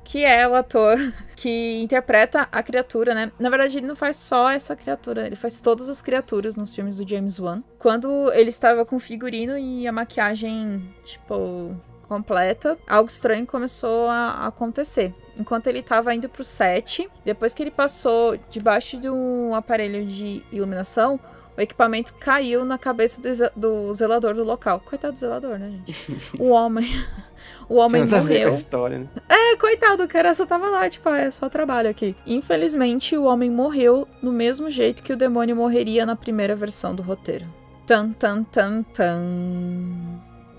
[0.03, 0.97] Que é o ator
[1.35, 3.29] que interpreta a criatura, né?
[3.37, 6.97] Na verdade, ele não faz só essa criatura, ele faz todas as criaturas nos filmes
[6.97, 7.61] do James Wan.
[7.77, 11.75] Quando ele estava com o figurino e a maquiagem, tipo,
[12.07, 15.13] completa, algo estranho começou a acontecer.
[15.37, 20.41] Enquanto ele estava indo pro set, depois que ele passou debaixo de um aparelho de
[20.51, 21.19] iluminação,
[21.57, 24.79] o equipamento caiu na cabeça do, do, zelador do local.
[24.79, 26.17] Coitado do zelador, né, gente?
[26.39, 26.87] O homem.
[27.69, 28.55] O homem morreu.
[28.55, 29.07] História, né?
[29.27, 32.15] É, coitado, o cara só tava lá, tipo, é só trabalho aqui.
[32.25, 37.03] Infelizmente, o homem morreu no mesmo jeito que o demônio morreria na primeira versão do
[37.03, 37.45] roteiro.
[37.85, 39.21] Tan, tan, tan, tan.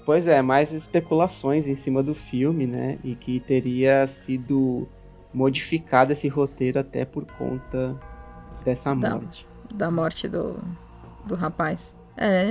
[0.05, 2.99] Pois é, mais especulações em cima do filme, né?
[3.03, 4.87] E que teria sido
[5.33, 7.99] modificado esse roteiro até por conta
[8.65, 9.47] dessa morte.
[9.71, 10.59] Da, da morte do,
[11.29, 11.97] do rapaz.
[12.17, 12.45] É,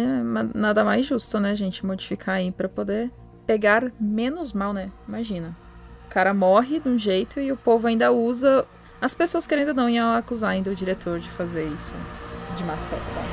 [0.56, 1.86] nada mais justo, né, gente?
[1.86, 3.12] Modificar aí pra poder
[3.46, 4.92] pegar menos mal, né?
[5.08, 5.58] Imagina.
[6.06, 8.66] O cara morre de um jeito e o povo ainda usa.
[9.02, 11.96] As pessoas querendo não iam acusar ainda o diretor de fazer isso
[12.56, 13.28] de má fé, sabe?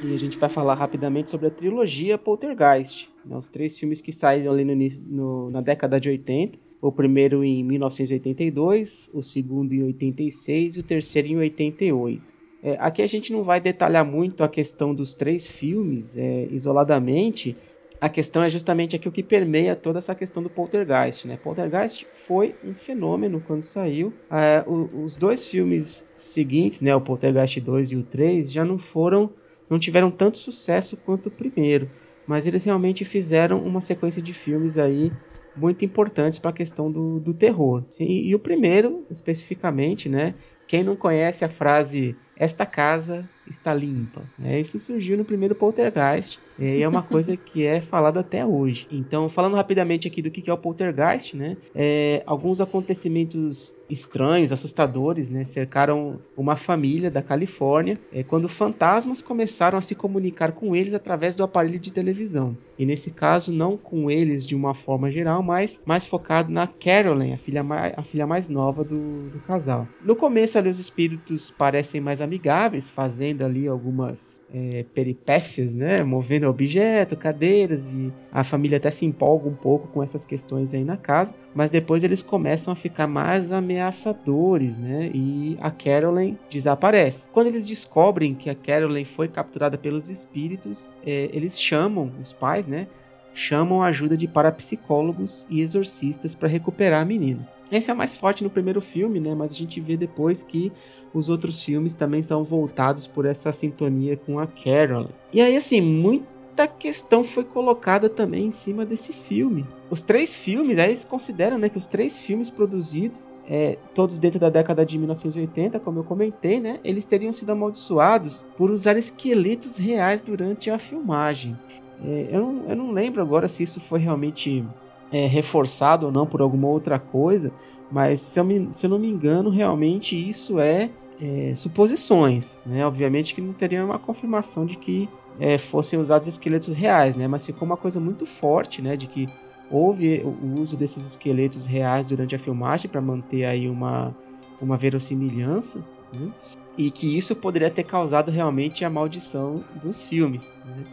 [0.00, 3.10] E a gente vai falar rapidamente sobre a trilogia Poltergeist.
[3.28, 4.74] Né, os três filmes que saíram ali no,
[5.06, 6.58] no, na década de 80.
[6.80, 12.22] O primeiro em 1982, o segundo em 86 e o terceiro em 88.
[12.62, 17.56] É, aqui a gente não vai detalhar muito a questão dos três filmes é, isoladamente.
[18.00, 21.26] A questão é justamente aqui o que permeia toda essa questão do Poltergeist.
[21.26, 21.36] Né?
[21.36, 24.12] Poltergeist foi um fenômeno quando saiu.
[24.30, 28.78] É, o, os dois filmes seguintes, né, o Poltergeist 2 e o 3, já não
[28.78, 29.30] foram
[29.68, 31.90] não tiveram tanto sucesso quanto o primeiro,
[32.28, 35.10] mas eles realmente fizeram uma sequência de filmes aí
[35.56, 37.82] muito importantes para a questão do, do terror.
[37.98, 40.34] E, e o primeiro, especificamente, né?
[40.66, 44.22] Quem não conhece a frase esta casa está limpa.
[44.44, 48.86] É, isso surgiu no primeiro Poltergeist e é uma coisa que é falada até hoje.
[48.90, 51.56] Então, falando rapidamente aqui do que é o Poltergeist, né?
[51.74, 55.44] É, alguns acontecimentos estranhos, assustadores, né?
[55.44, 61.34] Cercaram uma família da Califórnia é, quando fantasmas começaram a se comunicar com eles através
[61.34, 62.56] do aparelho de televisão.
[62.78, 67.32] E nesse caso, não com eles de uma forma geral, mas mais focado na Carolyn,
[67.32, 69.88] a filha mais, a filha mais nova do, do casal.
[70.02, 76.02] No começo ali os espíritos parecem mais amigáveis, fazendo ali algumas é, peripécias, né?
[76.02, 80.84] Movendo objeto, cadeiras e a família até se empolga um pouco com essas questões aí
[80.84, 85.10] na casa, mas depois eles começam a ficar mais ameaçadores, né?
[85.12, 87.26] E a Carolyn desaparece.
[87.32, 92.66] Quando eles descobrem que a Carolyn foi capturada pelos espíritos, é, eles chamam os pais,
[92.66, 92.86] né?
[93.34, 97.48] Chamam a ajuda de parapsicólogos e exorcistas para recuperar a menina.
[97.70, 99.34] Esse é o mais forte no primeiro filme, né?
[99.34, 100.72] Mas a gente vê depois que
[101.12, 105.08] os outros filmes também são voltados por essa sintonia com a Carol.
[105.32, 109.66] E aí, assim, muita questão foi colocada também em cima desse filme.
[109.90, 114.38] Os três filmes, aí eles consideram né, que os três filmes produzidos, é, todos dentro
[114.38, 119.76] da década de 1980, como eu comentei, né, eles teriam sido amaldiçoados por usar esqueletos
[119.76, 121.58] reais durante a filmagem.
[122.04, 124.64] É, eu, não, eu não lembro agora se isso foi realmente
[125.10, 127.50] é, reforçado ou não por alguma outra coisa,
[127.90, 132.86] mas se eu, me, se eu não me engano, realmente isso é, é, suposições, né?
[132.86, 135.08] Obviamente que não teria uma confirmação de que
[135.40, 137.26] é, fossem usados esqueletos reais, né?
[137.26, 138.96] Mas ficou uma coisa muito forte, né?
[138.96, 139.28] De que
[139.70, 144.14] houve o uso desses esqueletos reais durante a filmagem para manter aí uma,
[144.60, 146.30] uma verossimilhança, né?
[146.76, 150.42] E que isso poderia ter causado realmente a maldição dos filmes.
[150.64, 150.84] Né?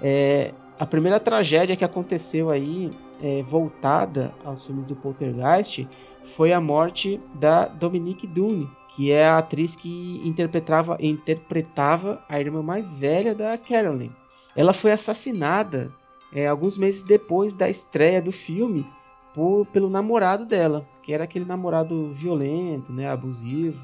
[0.00, 5.88] É, a primeira tragédia que aconteceu aí, é, voltada aos filmes do Poltergeist,
[6.36, 12.62] foi a morte da Dominique Dune, que é a atriz que interpretava, interpretava a irmã
[12.62, 14.10] mais velha da Carolyn.
[14.54, 15.90] Ela foi assassinada
[16.32, 18.86] é, alguns meses depois da estreia do filme
[19.34, 23.80] por, pelo namorado dela, que era aquele namorado violento, né, abusivo.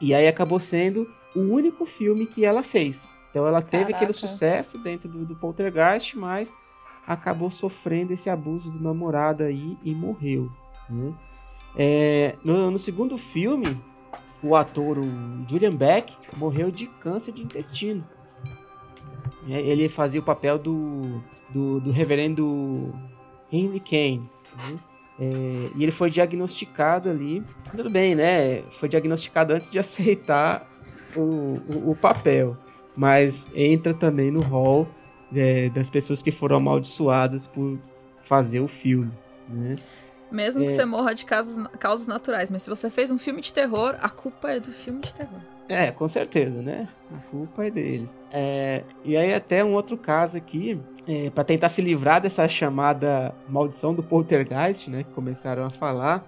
[0.00, 3.02] E aí acabou sendo o único filme que ela fez.
[3.30, 3.96] Então ela teve Caraca.
[3.96, 6.52] aquele sucesso dentro do, do Poltergeist, mas
[7.06, 10.50] acabou sofrendo esse abuso do namorado aí e morreu.
[10.88, 11.12] Né?
[11.76, 13.76] É, no, no, segundo filme,
[14.42, 18.04] o ator o Julian Beck morreu de câncer de intestino.
[19.48, 22.92] É, ele fazia o papel do, do, do reverendo
[23.50, 24.28] Henry Kane.
[24.56, 24.78] Né?
[25.20, 27.42] É, e ele foi diagnosticado ali.
[27.70, 28.62] Tudo bem, né?
[28.78, 30.68] Foi diagnosticado antes de aceitar
[31.14, 32.56] o, o, o papel.
[32.96, 34.88] Mas entra também no hall
[35.34, 37.78] é, das pessoas que foram amaldiçoadas por
[38.24, 39.12] fazer o filme.
[39.48, 39.76] Né?
[40.30, 40.74] Mesmo que É.
[40.74, 44.08] você morra de causas, causas naturais, mas se você fez um filme de terror, a
[44.08, 45.40] culpa é do filme de terror.
[45.68, 46.88] É, com certeza, né?
[47.14, 48.08] A culpa é dele.
[48.32, 53.34] É, e aí até um outro caso aqui, é, para tentar se livrar dessa chamada
[53.48, 55.04] maldição do poltergeist, né?
[55.04, 56.26] Que começaram a falar,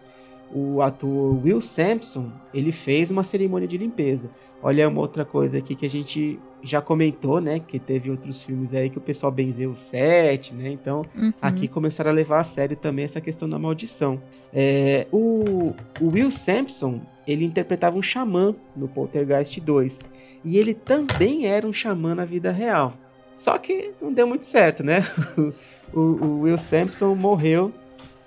[0.55, 4.29] o ator Will Sampson, ele fez uma cerimônia de limpeza.
[4.63, 7.61] Olha uma outra coisa aqui que a gente já comentou, né?
[7.61, 10.71] Que teve outros filmes aí que o pessoal benzeu o set, né?
[10.71, 11.33] Então Uhum.
[11.43, 14.21] aqui começaram a levar a sério também essa questão da maldição.
[14.53, 20.01] É, o, o Will Sampson, ele interpretava um xamã no Poltergeist 2.
[20.45, 22.95] E ele também era um xamã na vida real.
[23.37, 25.05] Só que não deu muito certo, né?
[25.93, 27.73] o, o Will Sampson morreu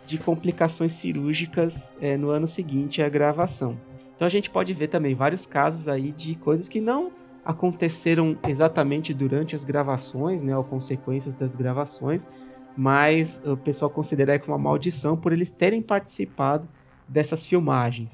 [0.08, 3.78] de complicações cirúrgicas é, no ano seguinte à gravação.
[4.16, 7.12] Então a gente pode ver também vários casos aí de coisas que não
[7.46, 12.28] aconteceram exatamente durante as gravações, né, ou consequências das gravações,
[12.76, 16.68] mas o pessoal considera que uma maldição por eles terem participado
[17.08, 18.10] dessas filmagens.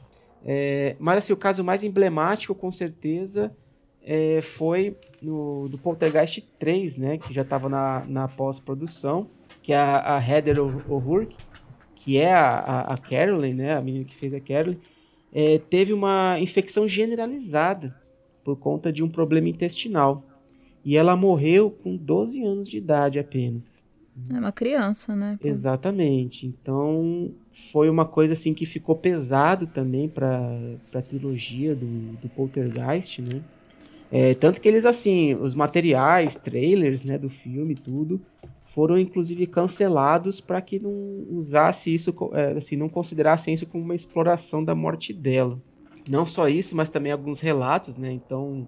[0.45, 3.55] É, mas assim, o caso mais emblemático, com certeza,
[4.03, 9.29] é, foi no do Poltergeist 3, né, que já estava na, na pós-produção,
[9.63, 11.37] que é a, a Heather O'Rourke,
[11.95, 14.77] que é a, a, a Carolyn, né, a menina que fez a Carolyn,
[15.33, 18.00] é, teve uma infecção generalizada
[18.43, 20.23] por conta de um problema intestinal.
[20.84, 23.77] E ela morreu com 12 anos de idade apenas.
[24.30, 25.38] É uma criança, né?
[25.43, 26.45] Exatamente.
[26.45, 27.32] Então
[27.71, 30.58] foi uma coisa assim que ficou pesado também para
[30.93, 33.41] a trilogia do, do Poltergeist, né?
[34.12, 38.19] É, tanto que eles assim, os materiais, trailers, né, do filme, tudo,
[38.73, 43.95] foram inclusive cancelados para que não usasse isso, é, assim, não considerassem isso como uma
[43.95, 45.58] exploração da morte dela.
[46.09, 48.11] Não só isso, mas também alguns relatos, né?
[48.11, 48.67] Então,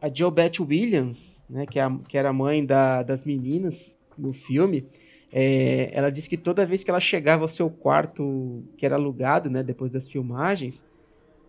[0.00, 4.32] a JoBeth Williams, né, que, é a- que era a mãe da- das meninas no
[4.32, 4.86] filme,
[5.32, 9.50] é, ela disse que toda vez que ela chegava ao seu quarto, que era alugado,
[9.50, 10.84] né, depois das filmagens,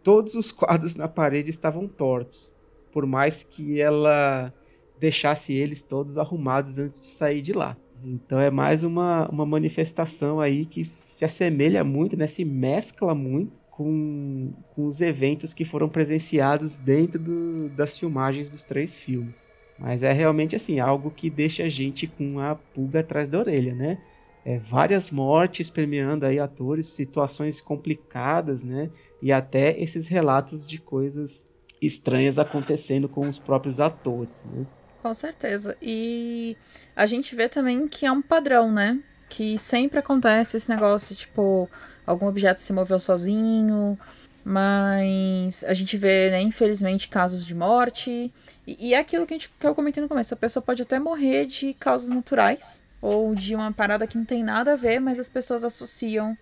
[0.04, 2.52] todos os quadros na parede estavam tortos,
[2.92, 4.54] por mais que ela
[5.00, 7.76] deixasse eles todos arrumados antes de sair de lá.
[8.04, 13.52] Então é mais uma, uma manifestação aí que se assemelha muito, né, se mescla muito
[13.76, 19.36] com, com os eventos que foram presenciados dentro do- das filmagens dos três filmes.
[19.78, 23.74] Mas é realmente assim, algo que deixa a gente com a pulga atrás da orelha,
[23.76, 23.98] né?
[24.46, 28.90] É, várias mortes permeando aí atores, situações complicadas, né?
[29.22, 31.46] E até esses relatos de coisas
[31.82, 34.66] estranhas acontecendo com os próprios atores, né?
[35.02, 35.76] Com certeza.
[35.82, 36.56] E
[36.96, 39.00] a gente vê também que é um padrão, né?
[39.28, 41.70] Que sempre acontece esse negócio, tipo,
[42.06, 43.98] algum objeto se moveu sozinho,
[44.44, 48.32] mas a gente vê, né, infelizmente, casos de morte.
[48.68, 51.00] E, e é aquilo que, gente, que eu comentei no começo: a pessoa pode até
[51.00, 55.20] morrer de causas naturais ou de uma parada que não tem nada a ver, mas
[55.20, 56.38] as pessoas associam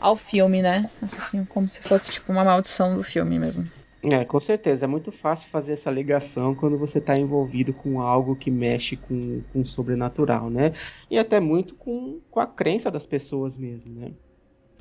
[0.00, 0.90] ao filme, né?
[1.00, 3.70] Associam como se fosse, tipo, uma maldição do filme mesmo.
[4.02, 4.84] É, com certeza.
[4.84, 9.42] É muito fácil fazer essa ligação quando você está envolvido com algo que mexe com,
[9.52, 10.72] com o sobrenatural, né?
[11.08, 14.10] E até muito com, com a crença das pessoas mesmo, né?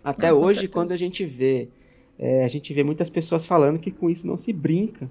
[0.03, 1.69] Até hoje, quando a gente vê,
[2.17, 5.09] é, a gente vê muitas pessoas falando que com isso não se brinca.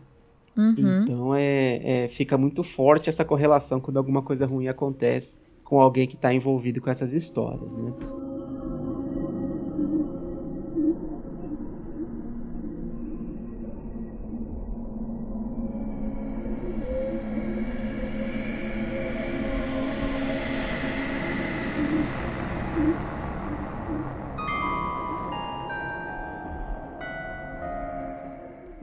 [0.57, 1.03] Uhum.
[1.03, 6.07] Então é, é, fica muito forte essa correlação quando alguma coisa ruim acontece com alguém
[6.07, 7.93] que está envolvido com essas histórias, né?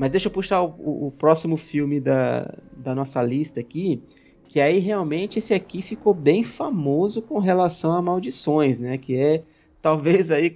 [0.08, 4.02] Mas deixa eu puxar o, o- o próximo filme da, da nossa lista aqui,
[4.48, 8.98] que aí realmente esse aqui ficou bem famoso com relação a maldições, né?
[8.98, 9.44] Que é
[9.82, 10.54] talvez aí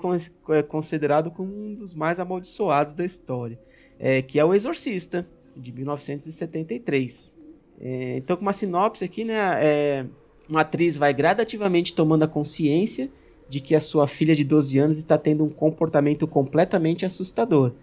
[0.52, 3.60] é considerado como um dos mais amaldiçoados da história,
[4.00, 7.36] é, que é o Exorcista, de 1973.
[7.82, 9.36] É, então, com uma sinopse aqui, né?
[9.62, 10.06] é,
[10.48, 13.10] uma atriz vai gradativamente tomando a consciência
[13.50, 17.74] de que a sua filha de 12 anos está tendo um comportamento completamente assustador.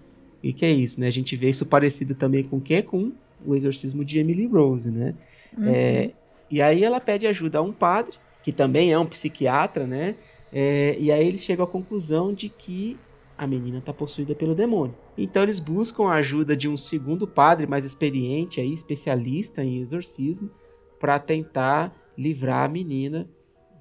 [0.42, 1.08] E que é isso, né?
[1.08, 2.82] A gente vê isso parecido também com o quê?
[2.82, 3.12] Com
[3.44, 5.14] o exorcismo de Emily Rose, né?
[5.60, 6.10] É,
[6.50, 10.14] e aí ela pede ajuda a um padre, que também é um psiquiatra, né?
[10.52, 12.96] É, e aí eles chegam à conclusão de que
[13.36, 14.94] a menina está possuída pelo demônio.
[15.16, 20.50] Então eles buscam a ajuda de um segundo padre mais experiente, aí, especialista em exorcismo,
[20.98, 23.28] para tentar livrar a menina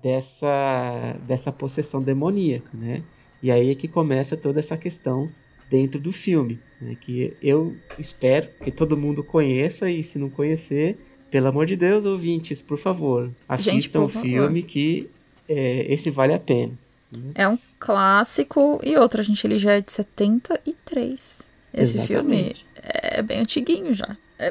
[0.02, 3.04] dessa, dessa possessão demoníaca, né?
[3.42, 5.30] E aí é que começa toda essa questão
[5.70, 6.96] dentro do filme, né?
[7.00, 10.98] que eu espero que todo mundo conheça e se não conhecer,
[11.30, 14.26] pelo amor de Deus, ouvintes, por favor, assistam o favor.
[14.26, 15.10] filme que
[15.50, 16.74] é, esse vale a pena.
[17.36, 21.52] É um clássico e outro, gente, ele já é de 73.
[21.74, 22.66] Esse filme Exatamente.
[22.84, 24.16] é bem antiguinho já.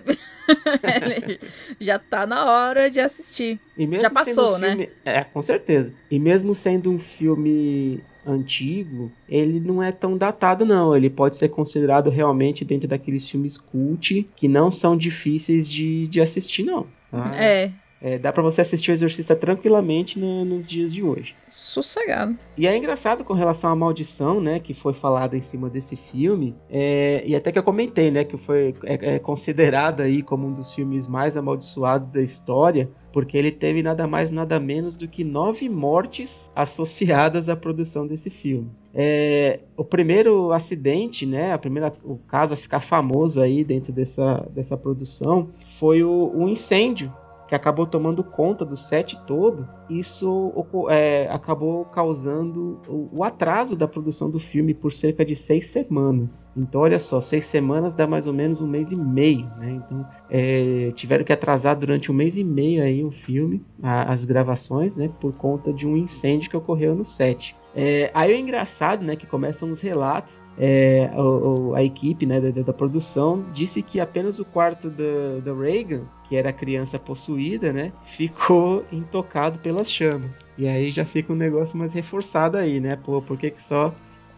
[0.83, 1.39] É
[1.81, 3.59] já tá na hora de assistir.
[3.77, 4.69] E Já passou, um né?
[4.71, 5.93] filme- É, com certeza.
[6.11, 10.97] E mesmo sendo um filme antigo, ele não é tão datado, não.
[10.97, 16.21] Ele pode ser considerado realmente dentro daqueles filmes cult que não são difíceis de, de
[16.21, 16.87] assistir, não.
[17.11, 17.33] tá?
[17.37, 17.71] É,
[18.03, 21.35] É, dá pra você assistir o Exorcista tranquilamente no- nos dias de hoje.
[21.49, 22.37] sossegado.
[22.57, 26.55] E é engraçado com relação à maldição, né, que foi falada em cima desse filme,
[26.71, 30.53] é, e até que eu comentei, né, que foi é, é considerado aí como um
[30.53, 35.25] dos filmes mais amaldiçoados da história, porque ele teve nada mais nada menos do que
[35.25, 38.69] nove mortes associadas à produção desse filme.
[38.95, 44.47] É, o primeiro acidente, né, a primeira, o caso a ficar famoso aí dentro dessa,
[44.55, 45.49] dessa produção
[45.79, 47.11] foi o, o incêndio
[47.49, 50.53] que acabou tomando conta do set todo, isso
[50.91, 56.51] é, acabou causando o, o atraso da produção do filme por cerca de seis semanas.
[56.57, 59.81] Então, olha só, seis semanas dá mais ou menos um mês e meio, né?
[59.85, 64.25] Então, é, tiveram que atrasar durante um mês e meio aí o filme, a- as
[64.25, 65.11] gravações, né?
[65.21, 67.55] Por conta de um incêndio que ocorreu no set.
[67.79, 70.33] É, aí é engraçado, né, que começam os relatos.
[70.59, 75.41] É, o- o- a equipe, né, da, da produção disse que apenas o quarto da,
[75.45, 80.31] da Reagan, que era a criança possuída, né, ficou intocado pelas chamas.
[80.57, 82.97] E aí já fica um negócio mais reforçado aí, né?
[83.05, 83.93] Pô, por que, que só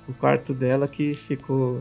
[0.08, 1.80] o quarto dela que ficou.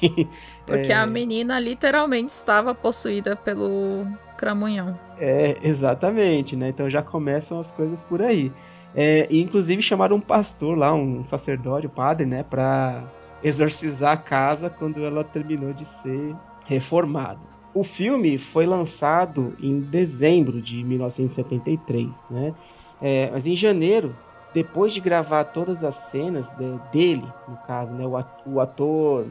[0.64, 0.94] Porque É.
[0.94, 4.06] a menina literalmente estava possuída pelo
[4.38, 4.98] cramunhão.
[5.18, 6.70] É, exatamente, né?
[6.70, 8.50] Então já começam as coisas por aí.
[8.94, 13.02] É, e inclusive chamaram um pastor lá, um sacerdote, um padre, né, pra
[13.42, 16.34] exorcizar a casa quando ela terminou de ser
[16.66, 17.40] reformada.
[17.74, 22.54] O filme foi lançado em dezembro de 1973, né?
[23.02, 24.14] É, mas em janeiro,
[24.54, 28.06] depois de gravar todas as cenas de- dele, no caso, né,
[28.46, 29.26] o ator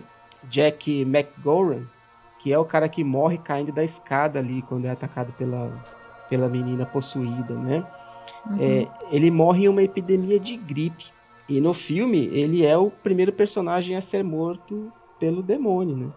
[0.49, 1.83] Jack McGowan,
[2.39, 5.71] que é o cara que morre caindo da escada ali quando é atacado pela,
[6.29, 7.85] pela menina possuída, né?
[8.49, 8.57] Uhum.
[8.59, 11.05] É, ele morre em uma epidemia de gripe.
[11.47, 16.07] E no filme, ele é o primeiro personagem a ser morto pelo demônio, né?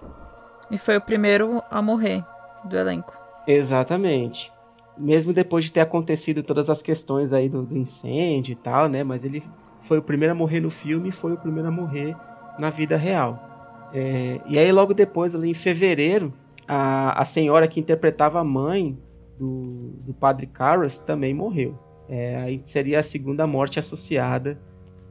[0.70, 2.24] E foi o primeiro a morrer
[2.64, 3.16] do elenco.
[3.46, 4.52] Exatamente.
[4.96, 9.04] Mesmo depois de ter acontecido todas as questões aí do, do incêndio e tal, né?
[9.04, 9.42] Mas ele
[9.86, 12.16] foi o primeiro a morrer no filme e foi o primeiro a morrer
[12.58, 13.88] na vida real.
[13.92, 16.32] É, e aí logo depois, ali em fevereiro,
[16.66, 18.98] a, a senhora que interpretava a mãe
[19.38, 21.78] do, do padre Karras também morreu.
[22.08, 24.58] É, aí seria a segunda morte associada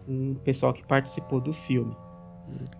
[0.06, 1.96] com o pessoal que participou do filme.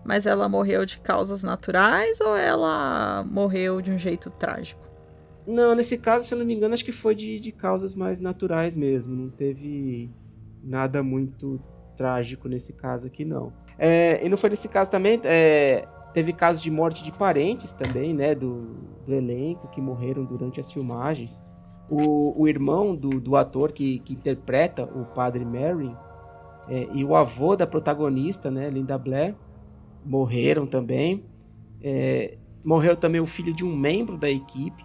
[0.04, 4.80] Mas ela morreu de causas naturais ou ela morreu de um jeito trágico?
[5.46, 8.20] Não, nesse caso, se eu não me engano, acho que foi de, de causas mais
[8.20, 9.14] naturais mesmo.
[9.14, 10.10] Não teve
[10.62, 11.60] nada muito
[11.96, 13.52] trágico nesse caso aqui, não.
[13.78, 15.20] É, e não foi nesse caso também.
[15.24, 18.34] É, teve casos de morte de parentes também, né?
[18.34, 18.74] Do,
[19.06, 21.40] do elenco que morreram durante as filmagens.
[21.88, 25.94] O, o irmão do, do ator que, que interpreta o padre Mary
[26.68, 29.34] é, e o avô da protagonista, né, Linda Blair,
[30.04, 31.24] morreram também.
[31.82, 34.84] É, morreu também o filho de um membro da equipe.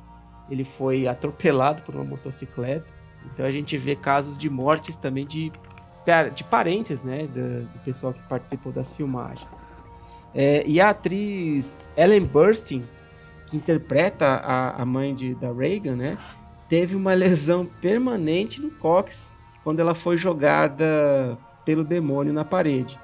[0.50, 2.86] Ele foi atropelado por uma motocicleta.
[3.26, 5.52] Então a gente vê casos de mortes também de,
[6.36, 9.48] de parentes, né, do, do pessoal que participou das filmagens.
[10.34, 12.84] É, e a atriz Ellen Burstyn,
[13.48, 16.18] que interpreta a, a mãe de, da Reagan, né,
[16.72, 19.30] teve uma lesão permanente no cóccix
[19.62, 22.98] quando ela foi jogada pelo demônio na parede.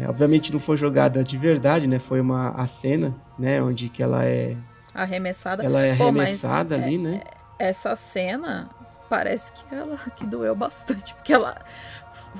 [0.00, 1.98] É, obviamente não foi jogada de verdade, né?
[1.98, 3.60] Foi uma a cena, né?
[3.60, 4.56] Onde que ela é
[4.94, 5.64] arremessada.
[5.64, 7.20] Ela é Pô, arremessada mas, ali, é, né?
[7.58, 8.70] Essa cena
[9.10, 11.56] parece que ela que doeu bastante, porque ela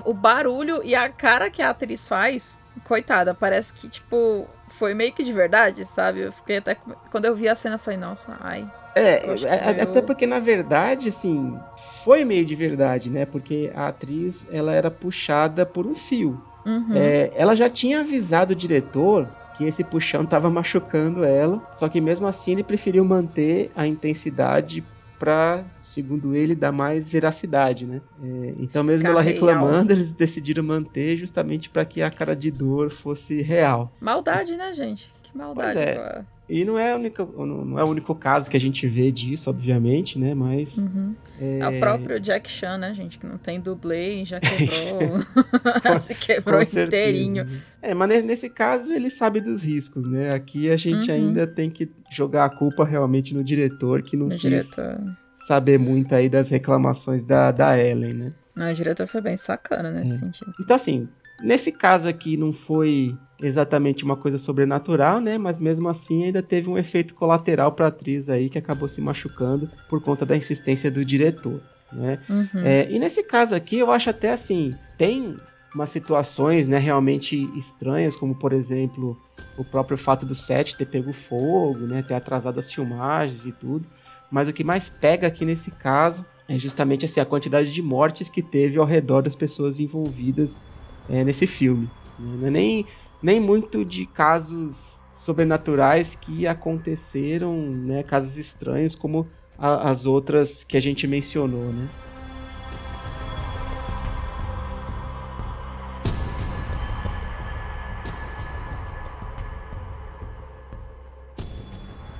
[0.05, 5.13] o barulho e a cara que a atriz faz, coitada, parece que tipo foi meio
[5.13, 6.21] que de verdade, sabe?
[6.21, 6.77] Eu fiquei até
[7.11, 8.71] quando eu vi a cena, eu falei, nossa, ai.
[8.95, 11.57] É, é até porque na verdade, assim,
[12.05, 13.25] foi meio de verdade, né?
[13.25, 16.41] Porque a atriz, ela era puxada por um fio.
[16.65, 16.95] Uhum.
[16.95, 22.01] É, ela já tinha avisado o diretor que esse puxão estava machucando ela, só que
[22.01, 24.85] mesmo assim ele preferiu manter a intensidade
[25.19, 28.01] para, segundo ele, dar mais veracidade, né?
[28.21, 32.91] É, então mesmo ela reclamando, eles decidiram manter justamente para que a cara de dor
[32.91, 33.93] fosse real.
[34.01, 35.13] Maldade, né, gente?
[35.23, 35.79] Que maldade.
[35.79, 36.25] É.
[36.49, 40.19] E não é, única, não é o único caso que a gente vê disso, obviamente,
[40.19, 40.35] né?
[40.35, 40.77] Mas.
[40.77, 41.15] Uhum.
[41.41, 41.59] É...
[41.61, 41.69] é...
[41.69, 43.19] o próprio Jack Chan, né, gente?
[43.19, 45.21] Que não tem dublê e já quebrou.
[45.99, 47.47] Se quebrou inteirinho.
[47.81, 50.35] É, mas nesse caso ele sabe dos riscos, né?
[50.35, 51.17] Aqui a gente uhum.
[51.17, 55.01] ainda tem que jogar a culpa realmente no diretor, que não no quis diretor.
[55.47, 58.33] saber muito aí das reclamações da, da Ellen, né?
[58.55, 60.17] Não, o diretor foi bem sacana nesse é.
[60.17, 60.53] sentido.
[60.61, 61.09] Então, assim,
[61.43, 65.37] nesse caso aqui não foi exatamente uma coisa sobrenatural, né?
[65.37, 69.01] Mas mesmo assim ainda teve um efeito colateral para a atriz aí que acabou se
[69.01, 71.61] machucando por conta da insistência do diretor,
[71.93, 72.21] né?
[72.29, 72.65] Uhum.
[72.65, 75.35] É, e nesse caso aqui eu acho até assim tem
[75.75, 79.19] umas situações, né, realmente estranhas, como por exemplo
[79.57, 83.87] o próprio fato do set ter pego fogo, né, ter atrasado as filmagens e tudo.
[84.31, 88.29] Mas o que mais pega aqui nesse caso é justamente assim, a quantidade de mortes
[88.29, 90.61] que teve ao redor das pessoas envolvidas
[91.09, 91.89] é, nesse filme.
[92.19, 92.87] Não é nem
[93.23, 100.77] nem muito de casos sobrenaturais que aconteceram, né, casos estranhos como a, as outras que
[100.77, 101.89] a gente mencionou, né?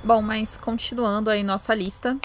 [0.05, 2.17] Bom, mas continuando aí nossa lista,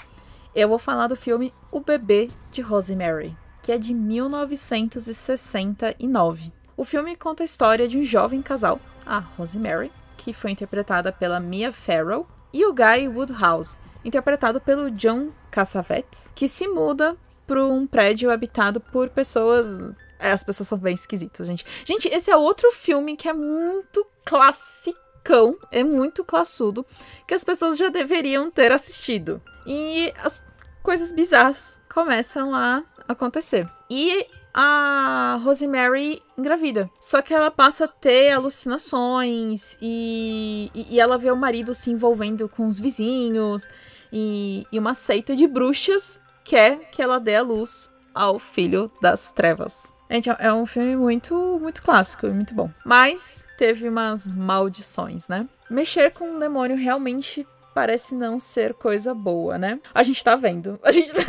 [0.53, 3.35] eu vou falar do filme O Bebê de Rosemary,
[3.69, 6.51] que é de 1969.
[6.75, 11.39] O filme conta a história de um jovem casal, a Rosemary, que foi interpretada pela
[11.39, 17.15] Mia Farrow, e o Guy Woodhouse, interpretado pelo John Cassavetes, que se muda
[17.45, 19.95] para um prédio habitado por pessoas.
[20.17, 21.63] É, as pessoas são bem esquisitas, gente.
[21.85, 26.83] Gente, esse é outro filme que é muito classicão, é muito classudo,
[27.27, 29.39] que as pessoas já deveriam ter assistido.
[29.63, 30.43] E as
[30.81, 33.67] coisas bizarras começam a acontecer.
[33.89, 36.89] E a Rosemary engravida.
[36.99, 42.47] Só que ela passa a ter alucinações e, e, ela vê o marido se envolvendo
[42.47, 43.67] com os vizinhos
[44.11, 49.31] e, e uma seita de bruxas quer que ela dê a luz ao filho das
[49.31, 49.93] trevas.
[50.09, 52.71] Gente, é um filme muito, muito clássico e muito bom.
[52.83, 55.47] Mas teve umas maldições, né?
[55.69, 57.47] Mexer com um demônio realmente
[57.79, 59.79] parece não ser coisa boa, né?
[59.93, 60.77] A gente tá vendo.
[60.83, 61.21] A gente tá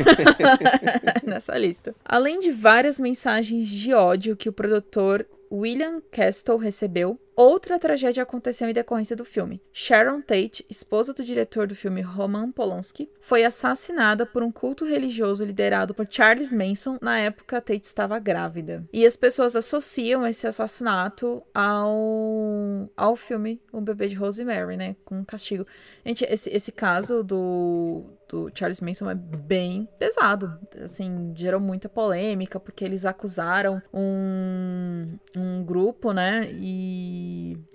[1.25, 1.95] nessa lista.
[2.05, 8.69] Além de várias mensagens de ódio que o produtor William Castle recebeu, outra tragédia aconteceu
[8.69, 9.63] em decorrência do filme.
[9.73, 15.45] Sharon Tate, esposa do diretor do filme Roman Polanski, foi assassinada por um culto religioso
[15.45, 18.85] liderado por Charles Manson na época Tate estava grávida.
[18.93, 24.97] E as pessoas associam esse assassinato ao, ao filme O Bebê de Rosemary, né?
[25.05, 25.67] Com um castigo.
[26.05, 30.59] Gente, esse, esse caso do, do Charles Manson é bem pesado.
[30.83, 36.49] Assim, gerou muita polêmica, porque eles acusaram um, um grupo, né?
[36.53, 37.30] E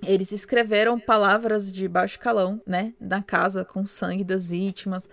[0.06, 2.94] eles escreveram palavras de baixo calão, né?
[3.00, 5.10] Na casa com sangue das vítimas.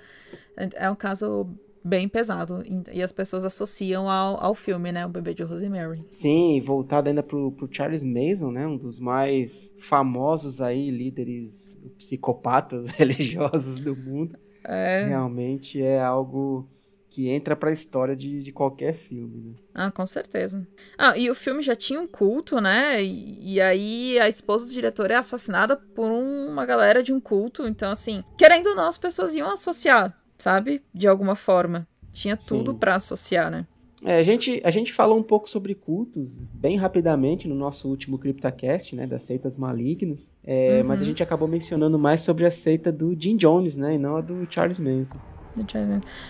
[0.74, 1.48] É um caso
[1.84, 2.62] bem pesado.
[2.64, 5.04] E e as pessoas associam ao, ao filme, né?
[5.04, 6.04] O bebê de Rosemary.
[6.10, 8.66] Sim, voltado ainda pro, pro Charles Manson, né?
[8.66, 14.36] Um dos mais famosos aí líderes psicopatas religiosos do mundo.
[14.64, 15.06] É.
[15.06, 16.68] Realmente é algo
[17.14, 19.52] que entra pra história de, de qualquer filme, né?
[19.74, 20.66] Ah, com certeza.
[20.96, 23.02] Ah, e o filme já tinha um culto, né?
[23.02, 27.66] E, e aí a esposa do diretor é assassinada por uma galera de um culto.
[27.68, 30.80] Então, assim, querendo ou não, as pessoas iam associar, sabe?
[30.94, 31.86] De alguma forma.
[32.14, 33.66] Tinha tudo pra associar, né?
[34.04, 38.18] É, a gente, a gente falou um pouco sobre cultos bem rapidamente no nosso último
[38.18, 40.88] CryptaCast, né, das seitas malignas, é, Uhum.
[40.88, 44.16] mas a gente acabou mencionando mais sobre a seita do Jim Jones, né, e não
[44.16, 45.16] a do Charles Manson.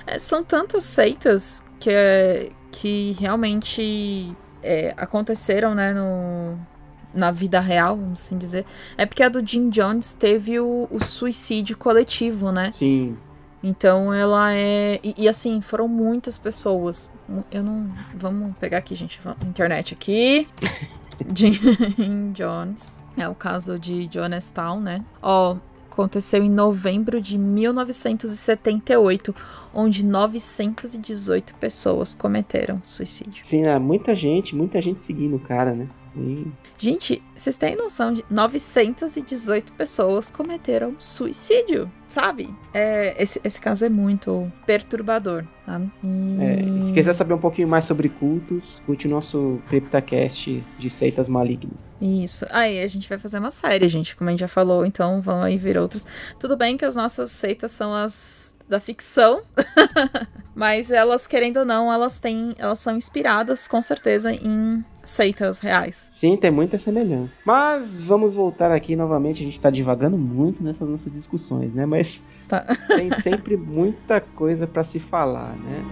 [0.07, 6.59] É, são tantas seitas que, é- que realmente é, aconteceram, né, no,
[7.15, 8.65] na vida real, vamos assim dizer.
[8.97, 12.71] É porque a do Jim Jones teve o, o suicídio coletivo, né?
[12.73, 13.17] Sim,
[13.63, 14.99] Então ela é.
[15.03, 17.13] E, e, assim, foram muitas pessoas.
[17.51, 17.91] Eu não.
[18.15, 19.21] Vamos pegar aqui, gente.
[19.47, 20.49] Internet aqui.
[21.35, 23.01] Jim Jones.
[23.17, 25.05] É o caso de Jonestown, né?
[25.21, 25.57] Ó,
[25.93, 29.35] aconteceu em novembro de 1978,
[29.75, 33.45] onde 918 pessoas cometeram suicídio.
[33.45, 35.87] sim, é, muita gente, muita gente seguindo o cara, né.
[36.17, 36.47] E-
[36.79, 42.55] Gente, vocês têm noção de 918 pessoas cometeram suicídio, sabe?
[42.75, 45.91] É, esse, esse caso é muito perturbador, sabe?
[46.03, 46.39] E...
[46.41, 51.29] é, se quiser saber um pouquinho mais sobre cultos, escute o nosso CryptaCast de seitas
[51.29, 51.97] malignas.
[52.01, 52.45] Isso.
[52.51, 55.43] Aí a gente vai fazer uma série, gente, como a gente já falou, então vão
[55.43, 56.07] aí vir outros.
[56.39, 59.43] Tudo bem que as nossas seitas são as da ficção,
[60.55, 66.11] mas elas, querendo ou não, elas têm, elas são inspiradas com certeza em seitas reais.
[66.13, 67.33] Sim, tem muita semelhança.
[67.45, 72.23] Mas vamos voltar aqui novamente, a gente tá divagando muito nessas nossas discussões, né, mas
[72.49, 72.65] Tá.
[72.89, 75.83] tem sempre muita coisa pra se falar, né.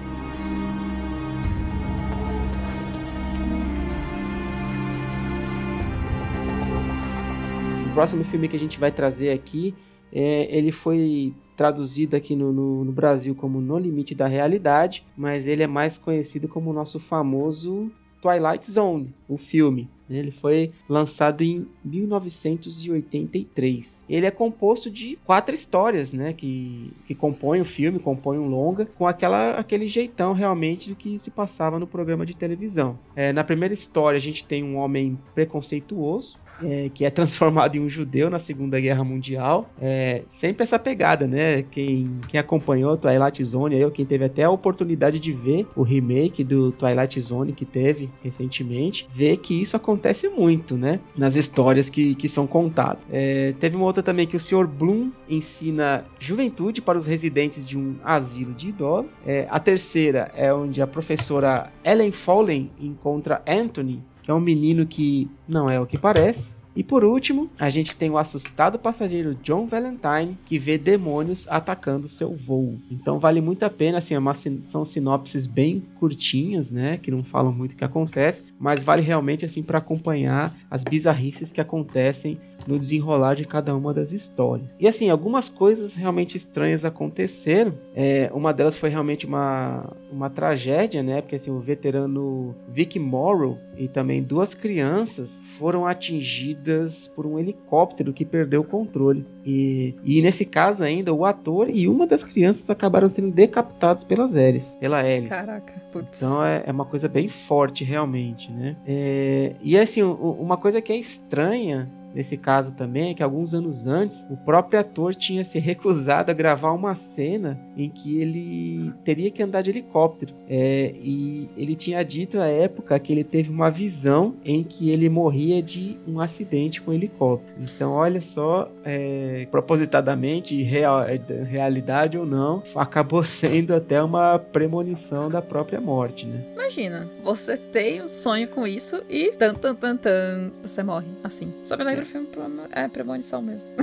[7.91, 9.75] O próximo filme que a gente vai trazer aqui,
[10.12, 15.47] é, ele foi traduzido aqui no, no- no Brasil como No Limite da Realidade, mas
[15.47, 17.93] ele é mais conhecido como o nosso famoso
[18.23, 19.87] Twilight Zone, o filme.
[20.09, 24.03] Ele foi lançado em 1983.
[24.09, 28.87] Ele é composto de quatro histórias, né, que, que compõem o filme, compõem um longa,
[28.97, 32.99] com aquela, aquele jeitão realmente do que se passava no programa de televisão.
[33.15, 37.81] É, na primeira história a gente tem um homem preconceituoso, é, que é transformado em
[37.81, 39.71] um judeu na Segunda Guerra Mundial.
[39.81, 41.63] É, sempre essa pegada, né?
[41.71, 46.45] Quem, quem acompanhou Twilight Zone, eu, quem teve até a oportunidade de ver o remake
[46.45, 51.01] do Twilight Zone que teve recentemente, vê que isso acontece muito, né?
[51.17, 53.03] Nas histórias que, que são contadas.
[53.11, 54.67] É, teve uma outra também que o Sr.
[54.67, 59.11] Bloom ensina juventude para os residentes de um asilo de idosos.
[59.27, 64.87] É, a terceira é onde a professora Ellen Fowlen encontra Anthony, que é um menino
[64.87, 66.60] que não é o que parece.
[66.75, 72.09] E por último, a gente tem o assustado passageiro John Valentine, que vê demônios atacando
[72.09, 72.79] seu voo.
[72.91, 74.21] Então vale muito a pena, assim, é
[74.62, 79.45] são sinopses bem curtinhas, né, que não falam muito o que acontece, mas vale realmente
[79.45, 84.68] assim para acompanhar as bizarrices que acontecem no desenrolar de cada uma das histórias.
[84.79, 87.75] E assim, algumas coisas realmente estranhas aconteceram.
[87.95, 91.23] É, uma delas foi realmente uma, uma tragédia, né?
[91.23, 95.31] Porque assim, o veterano Vic Morrow e também duas crianças
[95.61, 99.27] foram atingidas por um helicóptero que perdeu o controle.
[99.45, 104.35] E, e nesse caso ainda, o ator e uma das crianças acabaram sendo decapitados pelas
[104.35, 105.29] hélices, pela hélice.
[105.29, 106.17] Caraca, putz.
[106.17, 108.75] Então é, é uma coisa bem forte, realmente, né?
[108.87, 113.87] É, e assim, uma coisa que é estranha nesse caso também é que alguns anos
[113.87, 119.31] antes o próprio ator tinha se recusado a gravar uma cena em que ele teria
[119.31, 120.35] que andar de helicóptero.
[120.49, 125.09] É, e ele tinha dito à época que ele teve uma visão em que ele
[125.09, 127.57] morria de um acidente com helicóptero.
[127.61, 135.31] Então, olha só, é, propositadamente, real, é, realidade ou não, acabou sendo até uma premonição
[135.31, 136.41] da própria morte, né?
[136.55, 141.53] Imagina, você tem um sonho com isso e tan tan tan tan, você morre assim.
[141.65, 143.70] Só me lembra o filme Premo- é premonição mesmo.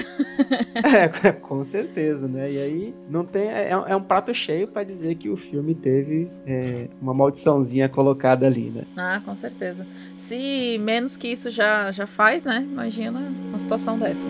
[0.84, 2.51] É, com certeza, né?
[2.51, 3.49] E aí não tem.
[3.49, 8.45] É, é um prato cheio pra dizer que o filme teve é, uma maldiçãozinha colocada
[8.45, 8.84] ali, né?
[8.95, 9.86] Ah, com certeza.
[10.20, 12.59] Se menos que isso já já faz, né?
[12.72, 14.28] Imagina uma situação dessa.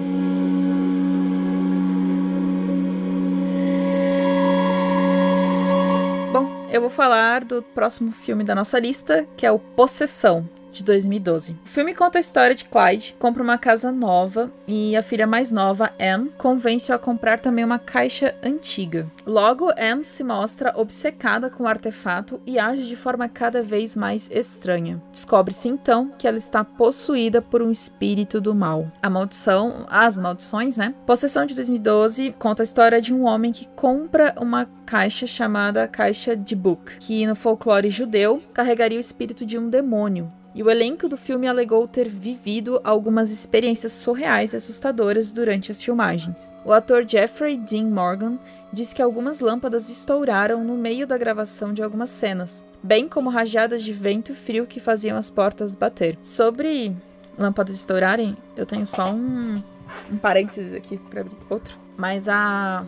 [6.32, 10.48] Bom, eu vou falar do próximo filme da nossa lista, que é o Possessão,
[10.78, 11.54] de 2012.
[11.66, 15.52] O filme conta a história de Clyde, compra uma casa nova e a filha mais
[15.52, 19.08] nova, Anne, convence-o a comprar também uma caixa antiga.
[19.26, 24.30] Logo, Anne se mostra obcecada com o artefato e age de forma cada vez mais
[24.32, 25.02] estranha.
[25.12, 28.92] Descobre-se então que ela está possuída por um espírito do mal.
[29.02, 30.94] A maldição, as maldições, né?
[31.06, 36.36] Possessão de 2012 conta a história de um homem que compra uma caixa chamada Caixa
[36.36, 40.32] de Book, que no folclore judeu carregaria o espírito de um demônio.
[40.56, 45.82] E o elenco do filme alegou ter vivido algumas experiências surreais e assustadoras durante as
[45.82, 46.52] filmagens.
[46.66, 48.40] O ator Jeffrey Dean Morgan
[48.72, 53.84] disse que algumas lâmpadas estouraram no meio da gravação de algumas cenas, bem como rajadas
[53.84, 56.18] de vento frio que faziam as portas bater.
[56.24, 56.96] Sobre
[57.38, 59.62] lâmpadas estourarem, eu tenho só um,
[60.12, 61.78] um parênteses aqui para abrir outro.
[61.96, 62.86] Mas a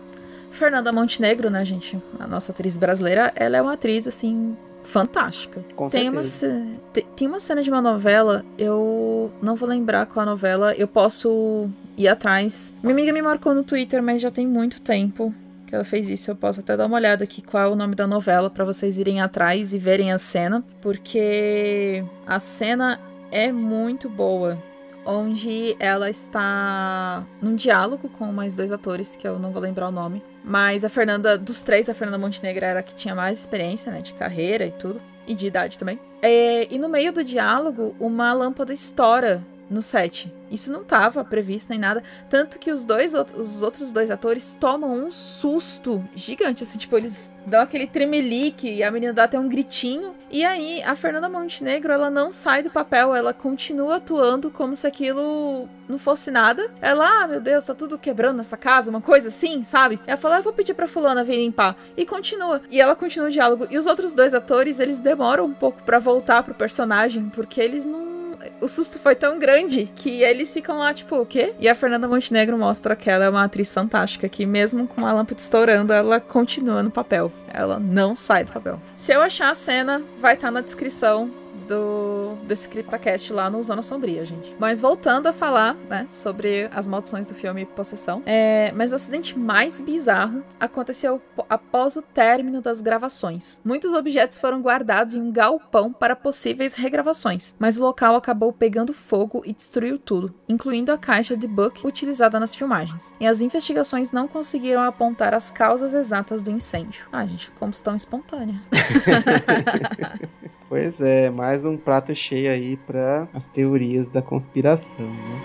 [0.51, 1.97] Fernanda Montenegro, né, gente?
[2.19, 4.57] A nossa atriz brasileira, ela é uma atriz, assim,
[4.89, 5.63] fantástica.
[5.75, 7.07] Com tem uma, certeza.
[7.15, 11.69] tem uma cena de uma novela, eu não vou lembrar qual a novela, eu posso
[11.95, 12.73] ir atrás.
[12.81, 15.33] Minha amiga me marcou no Twitter, mas já tem muito tempo
[15.67, 16.31] que ela fez isso.
[16.31, 18.97] Eu posso até dar uma olhada aqui qual é o nome da novela pra vocês
[18.97, 22.99] irem atrás e verem a cena, porque a cena
[23.31, 24.57] é muito boa.
[25.05, 29.91] Onde ela está num diálogo com mais dois atores, que eu não vou lembrar o
[29.91, 30.21] nome.
[30.49, 34.01] Mas a Fernanda, dos três, a Fernanda Montenegro era a que tinha mais experiência, né?
[34.01, 34.99] De carreira e tudo.
[35.27, 35.99] E de idade também.
[36.23, 40.33] É, e no meio do diálogo, uma lâmpada estoura no set.
[40.51, 42.01] Isso não estava previsto nem nada.
[42.29, 46.63] Tanto que os dois os outros dois atores tomam um susto gigante.
[46.63, 50.15] Assim, tipo, eles dão aquele tremelique e a menina dá até um gritinho.
[50.31, 54.85] E aí, a Fernanda Montenegro, ela não sai do papel, ela continua atuando como se
[54.85, 56.71] aquilo não fosse nada.
[56.81, 59.99] Ela, ah, meu Deus, tá tudo quebrando nessa casa, uma coisa assim, sabe?
[60.05, 61.75] Ela fala, ah, eu vou pedir pra fulana vir limpar.
[61.97, 62.61] E continua.
[62.69, 63.67] E ela continua o diálogo.
[63.69, 67.85] E os outros dois atores, eles demoram um pouco pra voltar pro personagem, porque eles
[67.85, 68.18] não
[68.61, 71.53] o susto foi tão grande que eles ficam lá, tipo, o quê?
[71.59, 75.13] E a Fernanda Montenegro mostra que ela é uma atriz fantástica, que mesmo com a
[75.13, 77.31] lâmpada estourando, ela continua no papel.
[77.51, 78.79] Ela não sai do papel.
[78.95, 81.29] Se eu achar a cena, vai estar na descrição
[81.69, 84.55] do desse CryptoCast lá no Zona Sombria, gente.
[84.59, 89.37] Mas voltando a falar, né, sobre as maldições do filme Possessão, é, mas o acidente
[89.37, 93.61] mais bizarro aconteceu após o término das gravações.
[93.63, 98.93] Muitos objetos foram guardados em um galpão para possíveis regravações, mas o local acabou pegando
[98.93, 103.13] fogo e destruiu tudo, incluindo a caixa de book utilizada nas filmagens.
[103.19, 107.07] E as investigações não conseguiram apontar as causas exatas do incêndio.
[107.11, 108.59] Ah, gente, combustão espontânea.
[110.69, 115.41] Pois é, mais um prato cheio aí para as teorias da conspiração, né?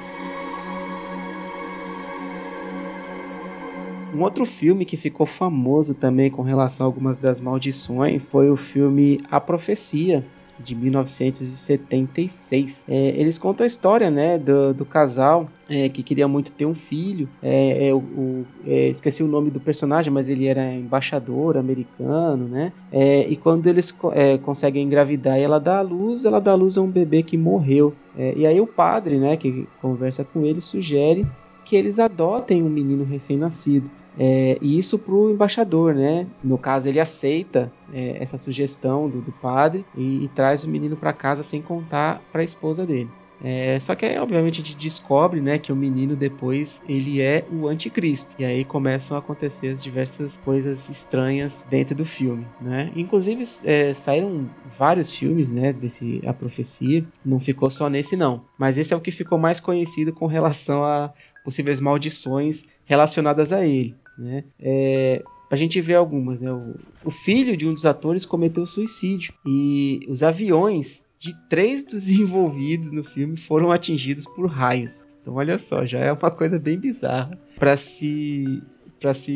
[4.14, 8.57] Um outro filme que ficou famoso também com relação a algumas das maldições foi o
[8.57, 10.22] filme A Profecia,
[10.59, 12.84] de 1976.
[12.88, 16.74] É, eles contam a história né, do, do casal é, que queria muito ter um
[16.74, 17.28] filho.
[17.42, 22.72] É, é, o- é, esqueci o nome do personagem, mas ele era embaixador americano, né?
[22.92, 26.55] É, e quando eles co- conseguem engravidar e ela dá à luz, ela dá à
[26.55, 27.94] luz a um bebê que morreu.
[28.36, 31.26] E aí o padre, né, que conversa com ele, sugere
[31.64, 33.90] que eles adotem um menino recém-nascido.
[34.19, 36.27] É, e isso pro embaixador, né?
[36.43, 40.97] No caso, ele aceita é, essa sugestão do, do padre e, e traz o menino
[40.97, 43.11] para casa sem contar para a esposa dele.
[43.43, 47.45] É, só que aí, obviamente, a gente descobre, né, que o menino depois ele é
[47.53, 48.35] o anticristo.
[48.39, 52.91] E aí começam a acontecer as diversas coisas estranhas dentro do filme, né?
[52.97, 54.49] Inclusive é, saíram
[54.79, 57.05] vários filmes, né, desse a profecia.
[57.25, 60.83] Não ficou só nesse não, mas esse é o que ficou mais conhecido com relação
[60.83, 61.12] a
[61.45, 64.45] possíveis maldições relacionadas a ele, né?
[64.59, 66.53] É, a gente vê algumas, né?
[66.53, 72.09] O, o filho de um dos atores cometeu suicídio e os aviões de três dos
[72.11, 75.07] envolvidos no filme foram atingidos por raios.
[75.23, 78.62] Então olha só, já é uma coisa bem bizarra para se
[79.01, 79.35] para se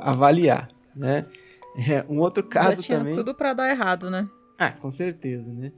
[0.00, 1.26] avaliar, né?
[1.76, 3.14] É, um outro caso Já tinha também.
[3.14, 4.28] tudo pra dar errado, né?
[4.58, 5.72] Ah, com certeza, né?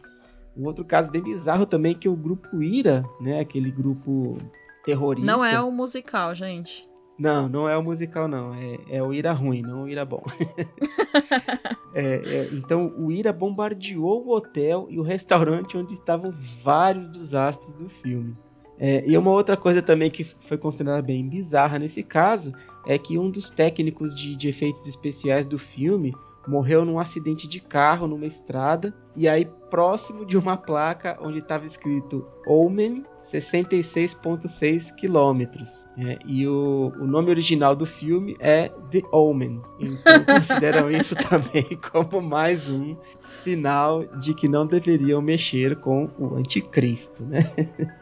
[0.56, 3.40] Um outro caso bem bizarro também que é o grupo Ira, né?
[3.40, 4.38] Aquele grupo
[4.84, 5.26] terrorista.
[5.26, 6.88] Não é o musical, gente.
[7.18, 8.54] Não, não é o musical, não.
[8.54, 10.22] É, é o Ira ruim, não o Ira bom.
[11.94, 16.32] É, é, então, o Ira bombardeou o hotel e o restaurante onde estavam
[16.64, 18.34] vários dos astros do filme.
[18.78, 22.52] É, e uma outra coisa também que foi considerada bem bizarra nesse caso
[22.86, 26.14] é que um dos técnicos de, de efeitos especiais do filme
[26.48, 31.66] morreu num acidente de carro numa estrada e aí próximo de uma placa onde estava
[31.66, 35.68] escrito Omen 66,6 quilômetros.
[35.96, 39.60] É, e o, o nome original do filme é The Omen.
[39.80, 42.96] Então consideram isso também como mais um
[43.42, 47.50] sinal de que não deveriam mexer com o anticristo, né?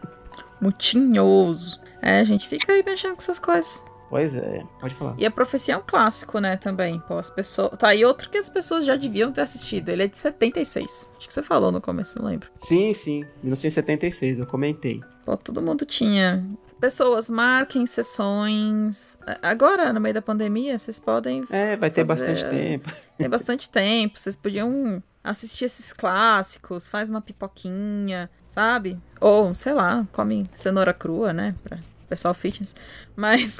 [0.60, 1.80] Mutinhoso.
[2.02, 3.84] É, a gente fica aí mexendo com essas coisas.
[4.10, 5.14] Pois é, pode falar.
[5.16, 6.98] E a profecia é um clássico, né, também.
[7.06, 7.78] Pô, as pessoas.
[7.78, 9.88] Tá, e outro que as pessoas já deviam ter assistido.
[9.88, 11.08] Ele é de 76.
[11.16, 12.50] Acho que você falou no começo, não lembro.
[12.62, 15.00] Sim, sim, 1976, eu comentei.
[15.24, 16.44] Pô, todo mundo tinha.
[16.80, 19.18] Pessoas, marquem sessões.
[19.42, 21.44] Agora, no meio da pandemia, vocês podem.
[21.50, 22.90] É, vai ter fazer- bastante tempo.
[23.18, 24.18] Tem bastante tempo.
[24.18, 28.98] Vocês podiam assistir esses clássicos, faz uma pipoquinha, sabe?
[29.20, 31.54] Ou, sei lá, come cenoura crua, né?
[31.62, 31.78] Pra
[32.10, 32.74] pessoal fitness.
[33.16, 33.56] Mas.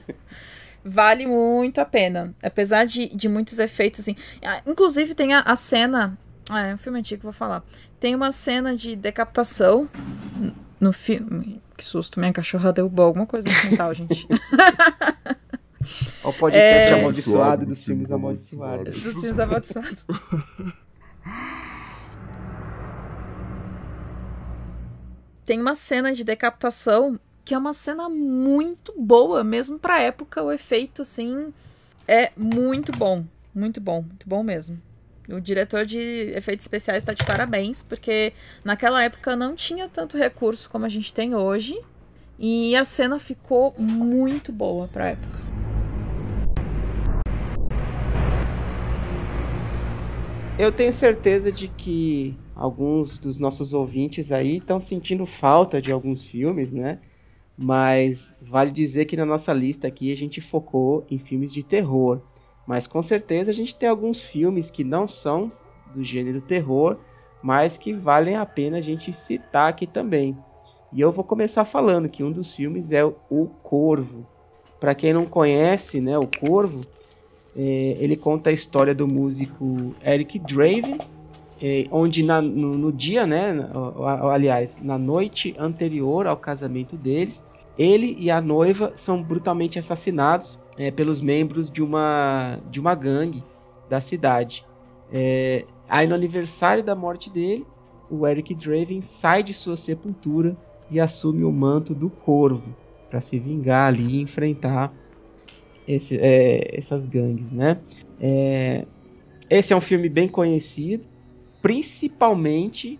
[0.82, 2.34] vale muito a pena.
[2.42, 4.16] Apesar de, de muitos efeitos, assim.
[4.42, 6.16] Ah, Inclusive, tem a, a cena.
[6.48, 7.62] Ah, é um filme antigo, vou falar.
[8.00, 9.86] Tem uma cena de decapitação
[10.80, 11.60] no filme.
[11.76, 14.26] Que susto, minha cachorra derrubou alguma coisa no quintal, gente.
[16.24, 16.98] O podcast É.
[16.98, 19.00] amaldiçoado dos filmes amaldiçoados.
[19.02, 20.06] Dos filmes amaldiçoados.
[25.44, 27.18] Tem uma cena de decapitação
[27.48, 31.50] que é uma cena muito boa, mesmo pra época, o efeito, assim,
[32.06, 33.24] é muito bom.
[33.54, 34.78] Muito bom, muito bom mesmo.
[35.30, 35.98] O diretor de
[36.36, 41.10] efeitos especiais tá de parabéns, porque naquela época não tinha tanto recurso como a gente
[41.10, 41.80] tem hoje.
[42.38, 45.38] E a cena ficou muito boa pra época.
[50.58, 56.26] Eu tenho certeza de que alguns dos nossos ouvintes aí estão sentindo falta de alguns
[56.26, 56.98] filmes, né?
[57.60, 62.20] Mas vale dizer que na nossa lista aqui a gente focou em filmes de terror.
[62.64, 65.50] Mas com certeza a gente tem alguns filmes que não são
[65.92, 66.98] do gênero terror,
[67.42, 70.36] mas que valem a pena a gente citar aqui também.
[70.92, 74.24] E eu vou começar falando que um dos filmes é O Corvo.
[74.78, 76.82] Para quem não conhece, né, O Corvo,
[77.56, 80.98] é, ele conta a história do músico Eric Draven,
[81.60, 83.68] é, onde na- no, no dia, né,
[84.30, 87.42] aliás, na noite anterior ao casamento deles,
[87.78, 93.42] ele e a noiva são brutalmente assassinados é, pelos membros de uma, de uma gangue
[93.88, 94.64] da cidade.
[95.12, 97.64] É, aí no aniversário da morte dele,
[98.10, 100.56] o Eric Draven sai de sua sepultura
[100.90, 102.74] e assume o manto do corvo
[103.08, 104.92] para se vingar ali e enfrentar
[105.86, 107.78] esse, é, essas gangues, né?
[108.20, 108.86] É,
[109.48, 111.04] esse é um filme bem conhecido,
[111.62, 112.98] principalmente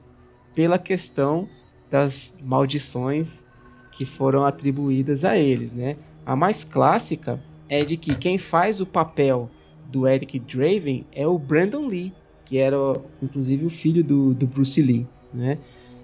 [0.55, 1.49] pela questão
[1.91, 3.29] das maldições
[3.99, 5.97] que foram atribuídas a eles, né?
[6.25, 9.51] A mais clássica é de que quem faz o papel
[9.87, 12.13] do Eric Draven é o Brandon Lee,
[12.45, 12.77] que era
[13.21, 15.59] inclusive o filho do, do Bruce Lee, né?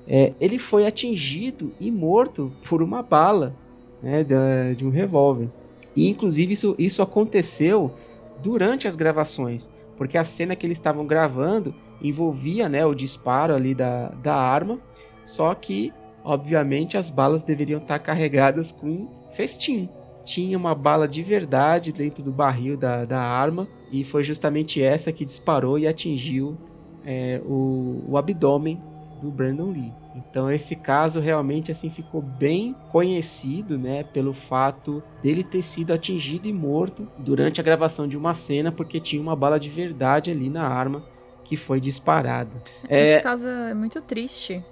[0.09, 3.55] É, ele foi atingido e morto por uma bala
[4.03, 5.49] né, da- de um revólver.
[5.95, 7.95] E inclusive isso, isso aconteceu
[8.43, 11.73] durante as gravações, porque a cena que eles estavam gravando
[12.03, 14.81] envolvia né, o disparo ali da, da arma,
[15.25, 15.93] só que,
[16.25, 19.89] obviamente, as balas deveriam estar carregadas com festim.
[20.25, 25.13] Tinha uma bala de verdade dentro do barril da, da arma, e foi justamente essa
[25.13, 26.57] que disparou e atingiu
[27.05, 28.81] é, o, o abdômen
[29.21, 29.93] do Brandon Lee.
[30.15, 36.47] Então esse caso realmente assim ficou bem conhecido, né, pelo fato dele ter sido atingido
[36.47, 40.49] e morto durante a gravação de uma cena porque tinha uma bala de verdade ali
[40.49, 41.03] na arma
[41.45, 42.51] que foi disparada.
[42.89, 44.63] É, Esse caso é muito triste.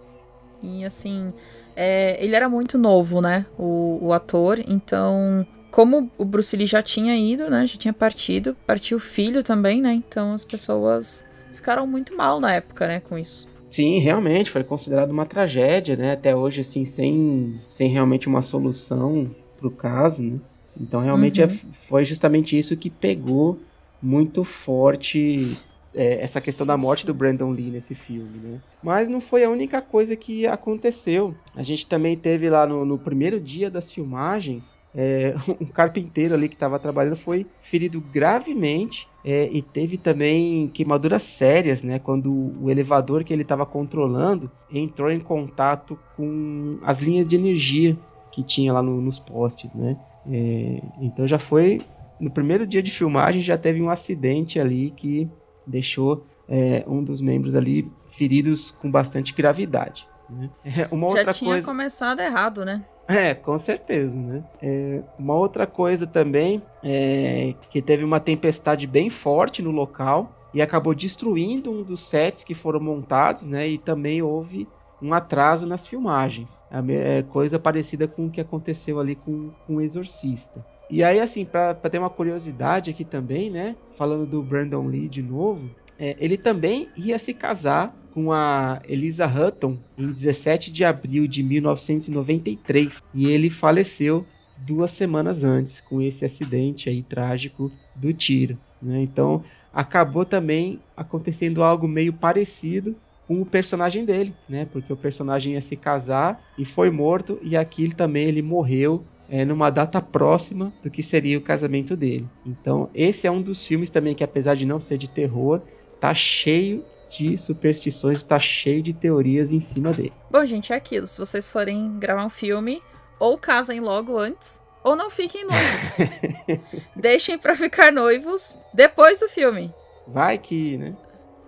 [0.63, 1.33] E assim,
[1.77, 3.47] é, ele era muito novo, né?
[3.59, 4.59] O, o ator.
[4.67, 7.67] Então, como o Bruce Lee já tinha ido, né?
[7.67, 9.93] Já tinha partido, partiu o filho também, né?
[9.93, 13.01] Então as pessoas ficaram muito mal na época, né?
[13.01, 13.51] Com isso.
[13.71, 16.13] Sim, realmente foi considerado uma tragédia, né?
[16.13, 20.39] Até hoje, assim, sem, sem realmente uma solução pro caso, né?
[20.79, 21.49] Então, realmente Uhum.
[21.49, 23.59] é- foi justamente isso que pegou
[24.03, 25.57] muito forte
[25.95, 28.61] é, essa questão da morte do Brandon Lee nesse filme, né?
[28.83, 31.35] Mas não foi a única coisa que aconteceu.
[31.55, 34.65] A gente também teve lá no, no primeiro dia das filmagens,
[34.95, 41.23] é, um carpinteiro ali que estava trabalhando foi ferido gravemente é, e teve também queimaduras
[41.23, 41.99] sérias, né?
[41.99, 47.97] Quando o elevador que ele estava controlando entrou em contato com as linhas de energia
[48.31, 49.97] que tinha lá no- nos postes, né?
[50.31, 51.81] É, então já foi
[52.21, 55.29] no primeiro dia de filmagem já teve um acidente ali que
[55.67, 60.07] deixou é, um dos membros ali feridos com bastante gravidade.
[60.29, 60.51] né?
[60.65, 61.65] É, uma já outra tinha coisa.
[61.65, 62.85] começado errado, né?
[63.09, 64.45] É, com certeza, né?
[64.63, 70.63] É, uma outra coisa também é que teve uma tempestade bem forte no local e
[70.63, 73.69] acabou destruindo um dos sets que foram montados, né?
[73.69, 74.69] E também houve
[75.01, 76.49] um atraso nas filmagens.
[76.71, 80.65] É coisa parecida com o que aconteceu ali com, com o Exorcista.
[80.93, 83.75] E aí, assim, para ter uma curiosidade aqui também, né?
[83.97, 89.27] Falando do Brandon Lee de novo, é, ele também ia se casar com a Elisa
[89.27, 94.27] Hutton em 17 de abril de 1993 e ele faleceu
[94.59, 98.59] duas semanas antes com esse acidente aí trágico do tiro.
[98.83, 99.01] Né?
[99.01, 102.95] Então acabou também acontecendo algo meio parecido
[103.27, 104.67] com o personagem dele, né?
[104.71, 109.45] Porque o personagem ia se casar e foi morto e aqui também ele morreu é,
[109.45, 112.27] numa data próxima do que seria o casamento dele.
[112.45, 115.61] Então esse é um dos filmes também que apesar de não ser de terror,
[116.01, 120.13] tá cheio de superstições, tá cheio de teorias em cima dele.
[120.31, 121.07] Bom, gente, é aquilo.
[121.07, 122.83] Se vocês forem gravar um filme,
[123.19, 126.81] ou casem logo antes, ou não fiquem noivos.
[126.97, 129.73] Deixem para ficar noivos depois do filme.
[130.09, 130.97] Vai que, né?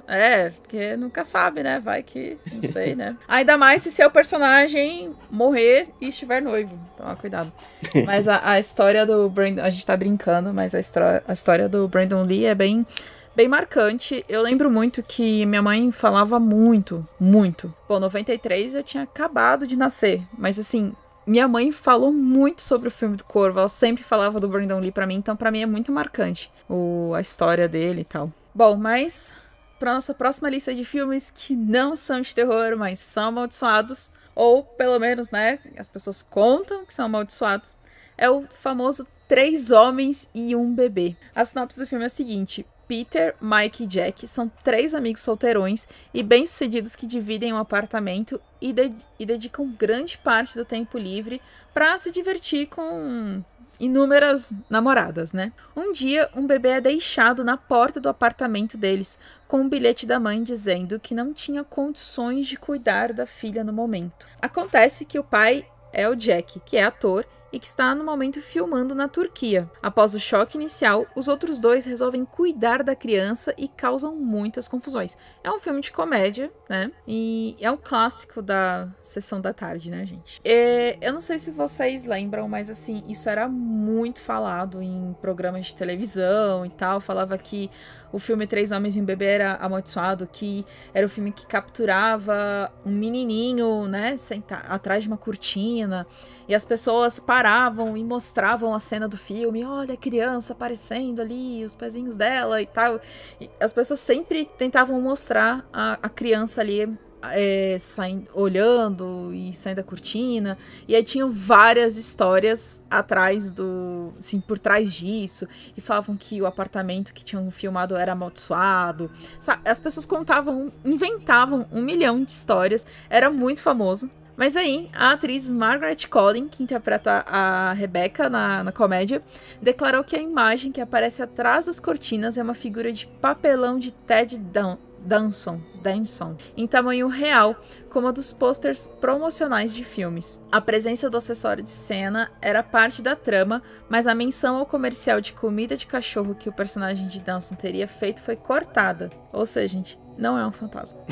[0.06, 1.80] É, porque nunca sabe, né?
[1.80, 3.16] Vai que, não sei, né?
[3.26, 6.78] Ainda mais se seu personagem morrer e estiver noivo.
[6.96, 7.52] Toma cuidado.
[8.06, 10.78] Mas a, a história do Brandon, a gente tá brincando, mas a,
[11.26, 12.86] a história do Brandon Lee é bem
[13.34, 14.24] bem marcante.
[14.28, 17.74] Eu lembro muito que minha mãe falava muito, muito.
[17.86, 20.92] Pô, 93 eu tinha acabado de nascer, mas assim,
[21.26, 23.58] minha mãe falou muito sobre o filme do Corvo.
[23.58, 27.12] Ela sempre falava do Brandon Lee para mim, então para mim é muito marcante o,
[27.14, 28.30] a história dele e tal.
[28.54, 29.32] Bom, mas
[29.78, 34.62] para nossa próxima lista de filmes que não são de terror, mas são amaldiçoados, ou
[34.62, 37.74] pelo menos, né, as pessoas contam que são amaldiçoados,
[38.16, 41.16] é o famoso Três Homens e um Bebê.
[41.34, 45.88] A sinopse do filme é a seguinte: Peter, Mike e Jack são três amigos solteirões
[46.12, 48.74] e bem-sucedidos que dividem um apartamento e,
[49.18, 51.40] e dedicam grande parte do tempo livre
[51.72, 53.42] para se divertir com
[53.78, 55.52] inúmeras namoradas, né?
[55.76, 60.18] Um dia, um bebê é deixado na porta do apartamento deles com um bilhete da
[60.18, 64.26] mãe dizendo que não tinha condições de cuidar da filha no momento.
[64.40, 68.42] Acontece que o pai é o Jack, que é ator e que está no momento
[68.42, 69.70] filmando na Turquia.
[69.80, 75.16] Após o choque inicial, os outros dois resolvem cuidar da criança e causam muitas confusões.
[75.44, 76.90] É um filme de comédia, né?
[77.06, 80.40] E é um clássico da sessão da tarde, né, gente?
[80.44, 85.66] É, eu não sei se vocês lembram, mas assim, isso era muito falado em programas
[85.66, 87.00] de televisão e tal.
[87.00, 87.70] Falava que
[88.14, 92.72] o filme Três Homens e um Bebê era amaldiçoado, que era o filme que capturava
[92.86, 96.06] um menininho, né, sentar atrás de uma cortina,
[96.46, 101.64] e as pessoas paravam e mostravam a cena do filme, olha a criança aparecendo ali,
[101.64, 103.00] os pezinhos dela e tal.
[103.40, 106.98] E as pessoas sempre tentavam mostrar a, a criança ali
[107.32, 110.58] é, saindo, olhando e saindo da cortina.
[110.86, 114.12] E aí tinham várias histórias atrás do.
[114.18, 115.46] Assim, por trás disso.
[115.76, 119.10] E falavam que o apartamento que tinham filmado era amaldiçoado.
[119.40, 119.62] Sabe?
[119.68, 122.86] As pessoas contavam, inventavam um milhão de histórias.
[123.08, 124.10] Era muito famoso.
[124.36, 129.22] Mas aí, a atriz Margaret Collin, que interpreta a Rebecca na, na comédia,
[129.62, 133.92] declarou que a imagem que aparece atrás das cortinas é uma figura de papelão de
[133.92, 137.56] Ted Down Danson, Danson, em tamanho real,
[137.90, 140.42] como a dos posters promocionais de filmes.
[140.50, 145.20] A presença do acessório de cena era parte da trama, mas a menção ao comercial
[145.20, 149.10] de comida de cachorro que o personagem de Danson teria feito foi cortada.
[149.32, 151.00] Ou seja, gente, não é um fantasma.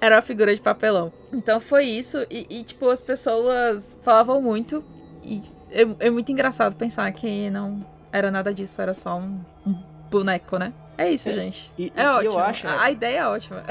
[0.00, 1.12] era uma figura de papelão.
[1.32, 4.82] Então foi isso, e, e tipo, as pessoas falavam muito,
[5.22, 9.74] e é, é, muito engraçado pensar que não era nada disso, era só um, um
[10.10, 10.72] boneco, né?
[10.98, 11.70] É isso, gente.
[11.78, 12.38] E, é e ótimo.
[12.40, 13.62] Acho, a, a ideia é ótima.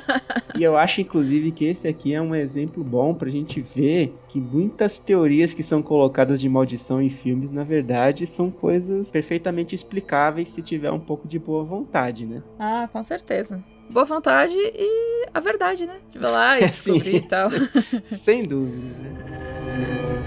[0.58, 4.40] e eu acho, inclusive, que esse aqui é um exemplo bom pra gente ver que
[4.40, 10.48] muitas teorias que são colocadas de maldição em filmes, na verdade, são coisas perfeitamente explicáveis
[10.48, 12.42] se tiver um pouco de boa vontade, né?
[12.58, 13.62] Ah, com certeza.
[13.90, 15.96] Boa vontade e a verdade, né?
[16.10, 17.50] De ver lá e descobrir e tal.
[18.24, 20.19] Sem dúvida, né?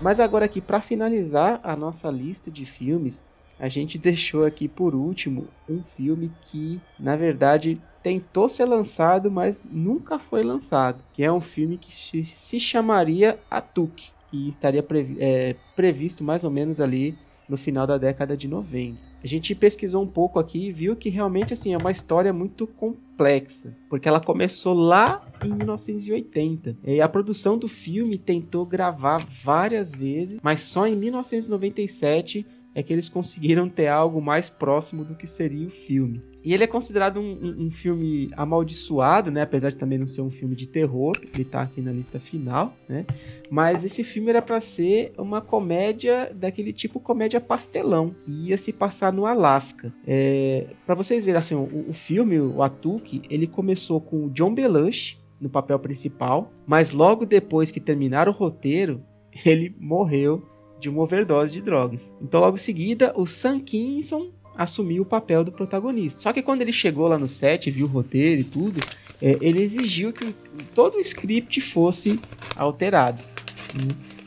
[0.00, 3.20] Mas agora aqui para finalizar a nossa lista de filmes,
[3.58, 9.62] a gente deixou aqui por último um filme que, na verdade, tentou ser lançado, mas
[9.68, 15.56] nunca foi lançado, que é um filme que se chamaria Atuk, e estaria previ é,
[15.74, 17.16] previsto mais ou menos ali
[17.48, 19.07] no final da década de 90.
[19.22, 22.66] A gente pesquisou um pouco aqui e viu que realmente assim é uma história muito
[22.66, 26.76] complexa, porque ela começou lá em 1980.
[26.84, 32.46] E a produção do filme tentou gravar várias vezes, mas só em 1997
[32.78, 36.22] é que eles conseguiram ter algo mais próximo do que seria o filme.
[36.44, 39.42] E ele é considerado um, um, um, filme amaldiçoado, né?
[39.42, 42.72] Apesar de também não ser um filme de terror, ele tá aqui na lista final,
[42.88, 43.04] né?
[43.50, 48.72] Mas esse filme era para ser uma comédia daquele tipo comédia pastelão, que ia se
[48.72, 49.92] passar no Alasca.
[50.06, 54.54] É, para vocês verem assim, o, o filme, o Atuki, ele começou com o John
[54.54, 59.02] Belushi no papel principal, mas logo depois que terminaram o roteiro,
[59.44, 60.46] ele morreu
[60.80, 62.00] de uma overdose de drogas.
[62.20, 66.20] Então, logo em seguida, o Sam Kinison assumiu o papel do protagonista.
[66.20, 68.80] Só que quando ele chegou lá no set, viu o roteiro e tudo,
[69.22, 70.34] é, ele exigiu que
[70.74, 72.20] todo o script fosse
[72.56, 73.22] alterado.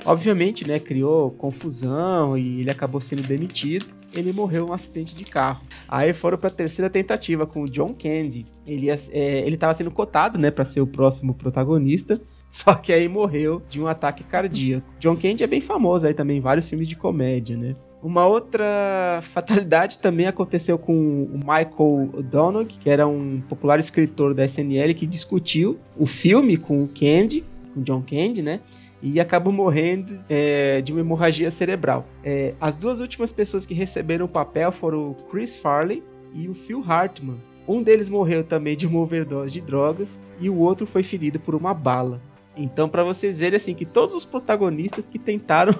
[0.05, 3.85] Obviamente, né, criou confusão e ele acabou sendo demitido.
[4.13, 5.61] Ele morreu em um acidente de carro.
[5.87, 8.45] Aí foram para a terceira tentativa com o John Candy.
[8.65, 8.99] Ele é,
[9.45, 12.19] ele estava sendo cotado, né, para ser o próximo protagonista.
[12.51, 14.85] Só que aí morreu de um ataque cardíaco.
[14.99, 17.75] John Candy é bem famoso aí também, vários filmes de comédia, né?
[18.03, 24.43] Uma outra fatalidade também aconteceu com o Michael Donoghue, que era um popular escritor da
[24.43, 28.59] SNL que discutiu o filme com o Candy, com John Candy, né?
[29.03, 32.05] E acabou morrendo é, de uma hemorragia cerebral.
[32.23, 36.53] É, as duas últimas pessoas que receberam o papel foram o Chris Farley e o
[36.53, 37.37] Phil Hartman.
[37.67, 41.55] Um deles morreu também de uma overdose de drogas e o outro foi ferido por
[41.55, 42.21] uma bala.
[42.55, 45.73] Então, para vocês verem assim que todos os protagonistas que tentaram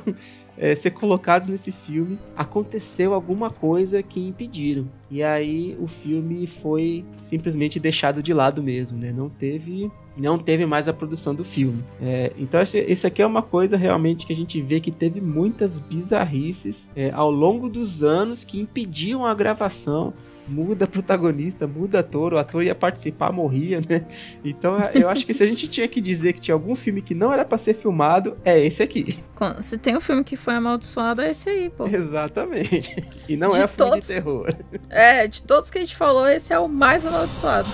[0.58, 4.88] é, ser colocados nesse filme, aconteceu alguma coisa que impediram.
[5.10, 9.12] E aí o filme foi simplesmente deixado de lado mesmo, né?
[9.12, 11.84] Não teve, não teve mais a produção do filme.
[12.02, 15.80] É, então isso aqui é uma coisa realmente que a gente vê que teve muitas
[15.80, 20.14] bizarrices é, ao longo dos anos que impediam a gravação
[20.52, 24.06] muda protagonista, muda ator, o ator ia participar, morria, né?
[24.44, 27.16] Então eu acho que se a gente tinha que dizer que tinha algum filme que
[27.16, 29.20] não era para ser filmado, é esse aqui.
[29.60, 31.88] Se tem um filme que foi amaldiçoado, é esse aí, pô.
[31.88, 33.04] Exatamente.
[33.28, 34.08] E não de é filme todos...
[34.08, 34.54] de terror.
[34.90, 37.70] É, de todos que a gente falou, esse é o mais amaldiçoado.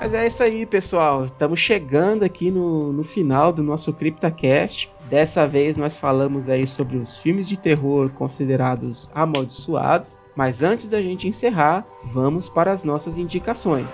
[0.00, 1.24] Mas é isso aí, pessoal.
[1.24, 4.88] Estamos chegando aqui no, no final do nosso CryptaCast.
[5.08, 11.00] Dessa vez nós falamos aí sobre os filmes de terror considerados amaldiçoados, mas antes da
[11.00, 13.88] gente encerrar, vamos para as nossas indicações.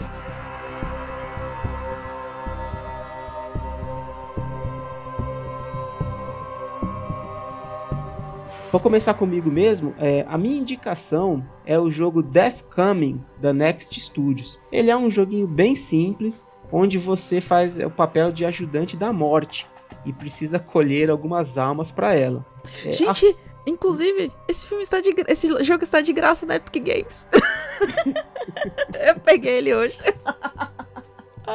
[8.73, 9.95] Vou começar comigo mesmo.
[10.01, 14.59] É, a minha indicação é o jogo Death Coming da Next Studios.
[14.73, 19.65] Ele é um joguinho bem simples, onde você faz o papel de ajudante da morte
[20.05, 22.45] e precisa colher algumas almas para ela.
[22.85, 23.35] É, Gente, a...
[23.71, 27.27] inclusive, esse filme está de esse jogo está de graça na Epic Games.
[29.07, 29.99] eu peguei ele hoje.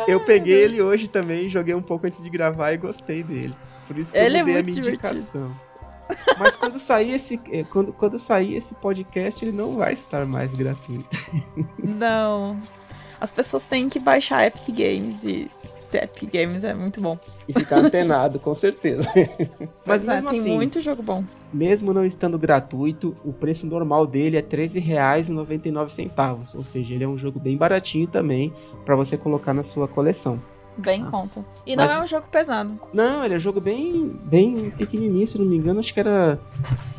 [0.08, 3.56] eu peguei ele hoje também, joguei um pouco antes de gravar e gostei dele.
[3.88, 5.16] Por isso que ele eu é muito a minha divertido.
[5.16, 5.70] indicação.
[6.40, 10.54] Mas quando sair esse é, quando, quando sair esse podcast, ele não vai estar mais
[10.54, 11.10] gratuito.
[11.78, 12.60] Não.
[13.22, 15.52] As pessoas têm que baixar a Epic Games e
[15.98, 17.18] Epic Games é muito bom.
[17.48, 19.04] E ficar antenado, com certeza.
[19.86, 21.24] Mas é, tem assim, muito jogo bom.
[21.54, 26.56] Mesmo não estando gratuito, o preço normal dele é R$13,99.
[26.56, 28.54] Ou seja, ele é um jogo bem baratinho também
[28.86, 30.40] para você colocar na sua coleção.
[30.80, 31.12] Bem ah.
[31.12, 31.46] conta.
[31.66, 32.80] E Mas, não é um jogo pesado.
[32.94, 36.40] Não, ele é um jogo bem, bem pequenininho, se não me engano, acho que era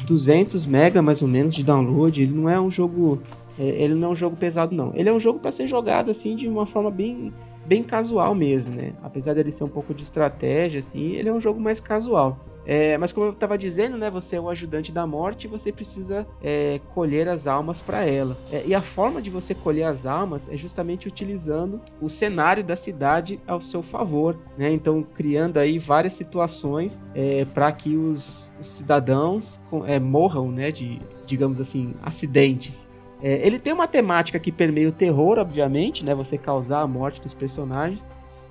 [0.06, 2.20] 200 mega mais ou menos de download.
[2.20, 3.22] Ele não é um jogo,
[3.58, 4.92] é, ele não é um jogo pesado não.
[4.94, 7.32] Ele é um jogo para ser jogado assim de uma forma bem
[7.70, 8.94] bem casual mesmo, né?
[9.00, 12.36] Apesar dele ser um pouco de estratégia, assim, ele é um jogo mais casual.
[12.66, 15.70] É, mas como eu estava dizendo, né, você é o ajudante da morte e você
[15.70, 18.36] precisa é, colher as almas para ela.
[18.50, 22.74] É, e a forma de você colher as almas é justamente utilizando o cenário da
[22.74, 24.72] cidade ao seu favor, né?
[24.72, 31.00] Então criando aí várias situações é, para que os, os cidadãos é, morram, né, de
[31.24, 32.89] digamos assim acidentes.
[33.22, 36.14] É, ele tem uma temática que permeia o terror, obviamente, né?
[36.14, 38.02] Você causar a morte dos personagens.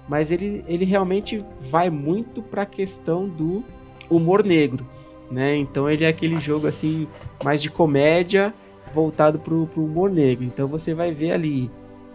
[0.07, 3.63] Mas ele, ele realmente vai muito para a questão do
[4.09, 4.85] humor negro,
[5.29, 5.55] né?
[5.55, 7.07] Então ele é aquele jogo assim
[7.43, 8.53] mais de comédia
[8.93, 10.43] voltado pro, pro humor negro.
[10.43, 11.69] Então você vai ver ali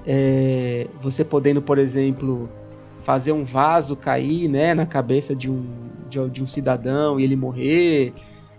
[0.04, 2.48] é, você podendo, por exemplo,
[3.04, 5.64] fazer um vaso cair, né, na cabeça de um
[6.10, 8.12] de, de um cidadão e ele morrer.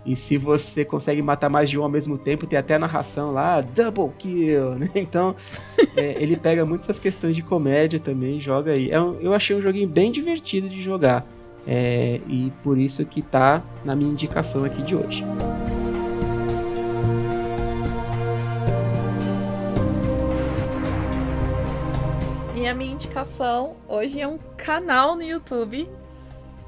[0.05, 3.31] E se você consegue matar mais de um ao mesmo tempo, tem até a narração
[3.31, 4.89] lá, double kill, né?
[4.95, 5.35] Então,
[5.95, 8.91] é, ele pega muitas questões de comédia também, joga aí.
[8.91, 11.25] É um, eu achei um joguinho bem divertido de jogar.
[11.67, 15.23] É, e por isso que tá na minha indicação aqui de hoje.
[22.55, 25.89] E a minha indicação hoje é um canal no YouTube.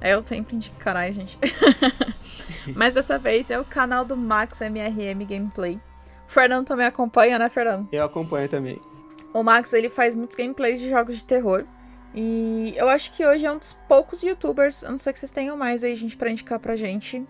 [0.01, 1.37] É, eu sempre indico, caralho, gente.
[2.75, 5.79] Mas dessa vez é o canal do Max MRM Gameplay.
[6.27, 7.87] O Fernando também acompanha, né, Fernando?
[7.91, 8.81] Eu acompanho também.
[9.33, 11.65] O Max, ele faz muitos gameplays de jogos de terror.
[12.13, 15.31] E eu acho que hoje é um dos poucos youtubers, a não ser que vocês
[15.31, 17.25] tenham mais aí, gente, pra indicar pra gente.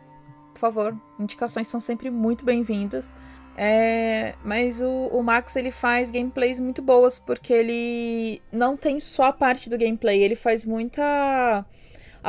[0.54, 3.14] Por favor, indicações são sempre muito bem-vindas.
[3.60, 9.24] É, mas o, o, Max ele faz gameplays muito boas porque ele não tem só
[9.24, 11.66] a parte do gameplay, ele faz muita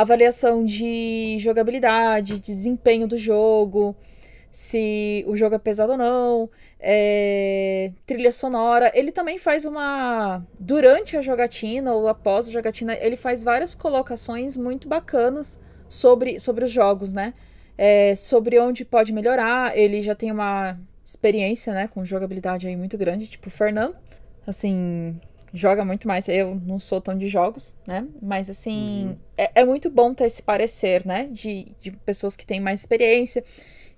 [0.01, 3.97] avaliação de jogabilidade, desempenho do jogo,
[4.49, 8.93] se o jogo é pesado ou não, é, trilha sonora.
[8.95, 10.41] Ele também faz uma.
[10.59, 16.65] Durante a jogatina ou após a jogatina, ele faz várias colocações muito bacanas sobre, sobre
[16.65, 17.35] os jogos, né?
[17.77, 19.77] É, sobre onde pode melhorar.
[19.77, 23.97] Ele já tem uma experiência, né, com jogabilidade aí muito grande, tipo o Fernando.
[24.47, 25.19] Assim,
[25.53, 26.29] joga muito mais.
[26.29, 28.07] Eu não sou tão de jogos, né?
[28.21, 29.17] Mas assim, uhum.
[29.37, 31.29] é, é, muito bom ter esse parecer, né?
[31.31, 33.45] De, de pessoas que têm mais experiência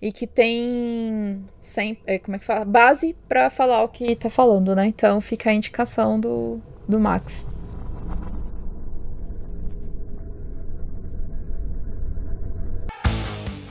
[0.00, 2.64] e que tem sem, é, como é que fala?
[2.64, 4.86] base para falar o que tá falando, né?
[4.86, 7.59] Então fica a indicação do, do Max.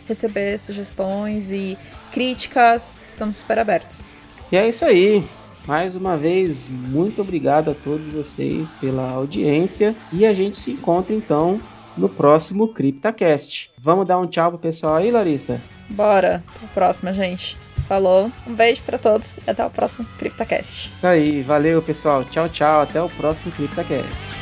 [0.09, 1.77] receber sugestões e
[2.11, 3.01] críticas.
[3.07, 4.05] Estamos super abertos.
[4.51, 5.25] E é isso aí.
[5.69, 11.15] Mais uma vez, muito obrigado a todos vocês pela audiência e a gente se encontra
[11.15, 11.61] então
[11.95, 13.71] no próximo CryptaCast.
[13.79, 15.61] Vamos dar um tchau pro pessoal aí, Larissa?
[15.91, 17.55] Bora, até a próxima, gente.
[17.87, 20.91] Falou, um beijo para todos e até o próximo CryptaCast.
[20.97, 24.38] Isso aí, valeu pessoal, tchau, tchau, até o próximo CryptaCast.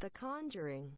[0.00, 0.92] The Conjuring.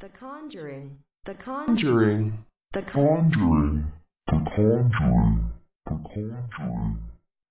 [0.00, 1.00] The Conjuring.
[1.26, 2.38] The Conjuring.
[2.72, 3.92] The Conjuring.
[4.26, 5.50] The Conjuring.
[5.84, 7.00] The Conjuring.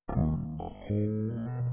[0.07, 0.15] The
[0.87, 1.63] Conjuring.